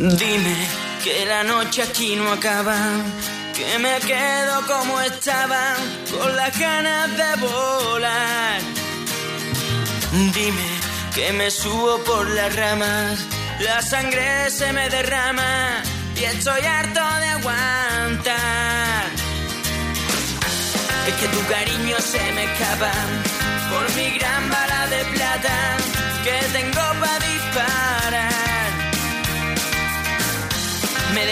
Dime 0.01 0.55
que 1.03 1.27
la 1.27 1.43
noche 1.43 1.83
aquí 1.83 2.15
no 2.15 2.31
acaba, 2.31 2.75
que 3.55 3.77
me 3.77 3.99
quedo 3.99 4.65
como 4.65 4.99
estaba, 4.99 5.75
con 6.09 6.35
las 6.35 6.57
ganas 6.57 7.15
de 7.15 7.35
volar. 7.45 8.61
Dime 10.33 10.69
que 11.13 11.31
me 11.33 11.51
subo 11.51 11.99
por 11.99 12.27
las 12.31 12.55
ramas, 12.55 13.19
la 13.59 13.79
sangre 13.83 14.49
se 14.49 14.73
me 14.73 14.89
derrama 14.89 15.83
y 16.15 16.23
estoy 16.23 16.61
harto 16.61 17.19
de 17.19 17.27
aguantar. 17.37 19.05
Es 21.09 21.13
que 21.13 21.27
tu 21.27 21.45
cariño 21.45 21.97
se 21.99 22.31
me 22.31 22.45
escapa 22.45 22.91
por 23.69 23.95
mi 23.95 24.17
gran 24.17 24.49
bala 24.49 24.87
de 24.87 25.05
plata 25.13 25.77
que 26.23 26.37
tengo 26.57 26.70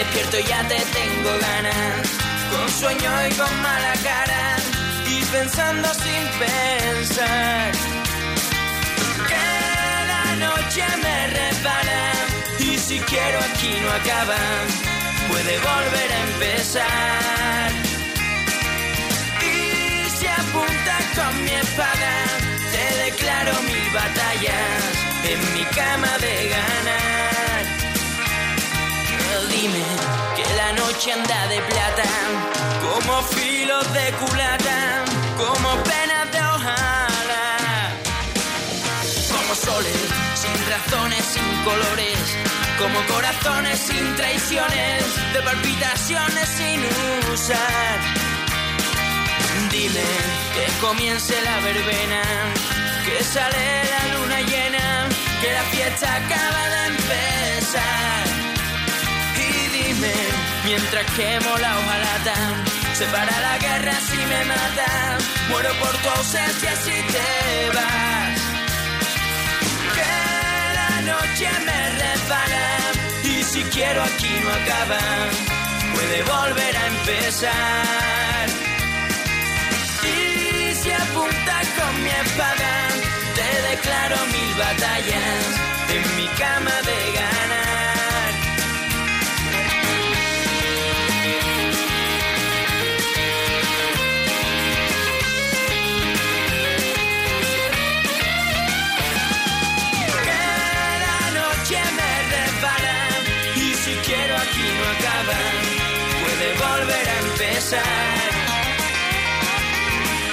despierto 0.00 0.38
y 0.38 0.44
ya 0.44 0.66
te 0.66 0.76
tengo 0.98 1.30
ganas, 1.38 2.08
con 2.50 2.68
sueño 2.80 3.10
y 3.28 3.34
con 3.34 3.62
mala 3.62 3.92
cara, 4.02 4.56
y 5.06 5.22
pensando 5.24 5.88
sin 5.94 6.22
pensar. 6.44 7.72
La 10.12 10.26
noche 10.46 10.84
me 11.04 11.18
repara, 11.38 12.02
y 12.58 12.78
si 12.78 12.98
quiero 13.00 13.38
aquí 13.50 13.72
no 13.82 13.90
acaba, 14.00 14.40
puede 15.28 15.54
volver 15.58 16.08
a 16.12 16.20
empezar. 16.30 17.70
Y 19.42 20.08
si 20.16 20.26
apuntas 20.26 21.04
con 21.18 21.44
mi 21.44 21.50
espada, 21.50 22.12
te 22.72 22.84
declaro 23.04 23.52
mil 23.62 23.90
batallas 23.92 24.82
en 25.32 25.40
mi 25.54 25.64
cama 25.64 26.12
de 26.18 26.48
ganar. 26.48 26.69
Anda 31.12 31.46
de 31.48 31.60
plata, 31.62 32.08
como 32.82 33.22
filos 33.22 33.92
de 33.92 34.12
culata, 34.12 35.04
como 35.36 35.68
penas 35.82 36.32
de 36.32 36.40
hojalá, 36.40 37.96
como 39.32 39.54
soles 39.54 40.02
sin 40.34 40.56
razones, 40.70 41.24
sin 41.24 41.64
colores, 41.64 42.18
como 42.78 42.98
corazones 43.06 43.78
sin 43.78 44.16
traiciones, 44.16 45.04
de 45.32 45.42
palpitaciones 45.42 46.48
sin 46.48 46.80
usar. 47.32 47.98
Dime 49.70 50.08
que 50.54 50.66
comience 50.80 51.34
la 51.42 51.60
verbena, 51.60 52.22
que 53.06 53.24
sale 53.24 53.84
la 53.94 54.14
luna 54.14 54.40
llena, 54.42 55.08
que 55.40 55.52
la 55.52 55.62
fiesta 55.72 56.06
acaba 56.16 56.62
de 56.74 56.86
empezar. 56.86 58.24
Y 59.36 59.68
dime, 59.76 60.14
mientras 60.70 61.04
quemo 61.16 61.58
la 61.58 61.70
hojalata, 61.78 62.36
se 62.94 63.04
para 63.06 63.34
la 63.46 63.58
guerra 63.58 63.94
si 64.08 64.20
me 64.32 64.44
mata, 64.44 64.90
muero 65.48 65.70
por 65.80 65.94
tu 66.02 66.08
ausencia 66.18 66.72
si 66.84 66.96
te 67.14 67.30
vas. 67.76 68.38
Que 69.96 70.12
la 70.78 70.92
noche 71.12 71.48
me 71.66 71.80
repara, 72.02 72.68
y 73.24 73.42
si 73.42 73.62
quiero 73.74 74.00
aquí 74.10 74.32
no 74.44 74.50
acaba, 74.60 75.02
puede 75.94 76.18
volver 76.34 76.76
a 76.82 76.86
empezar. 76.94 78.46
Y 80.14 80.74
si 80.80 80.90
apuntas 80.92 81.66
con 81.78 81.92
mi 82.04 82.10
espada, 82.24 82.72
te 83.38 83.48
declaro 83.70 84.18
mil 84.34 84.52
batallas 84.64 85.42
en 85.94 86.04
mi 86.16 86.28
cama 86.42 86.74
de 86.88 86.98
ganar. 87.18 87.39
Empezar. 107.72 108.30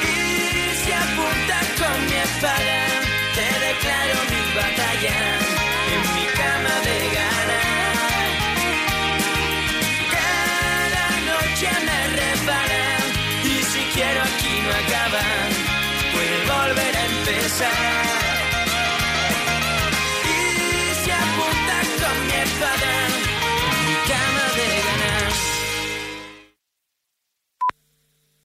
Y 0.02 0.76
si 0.76 0.92
apuntas 0.92 1.68
con 1.80 2.06
mi 2.06 2.14
espada, 2.14 3.02
te 3.36 3.60
declaro 3.66 4.20
mil 4.30 4.56
batallas 4.56 5.47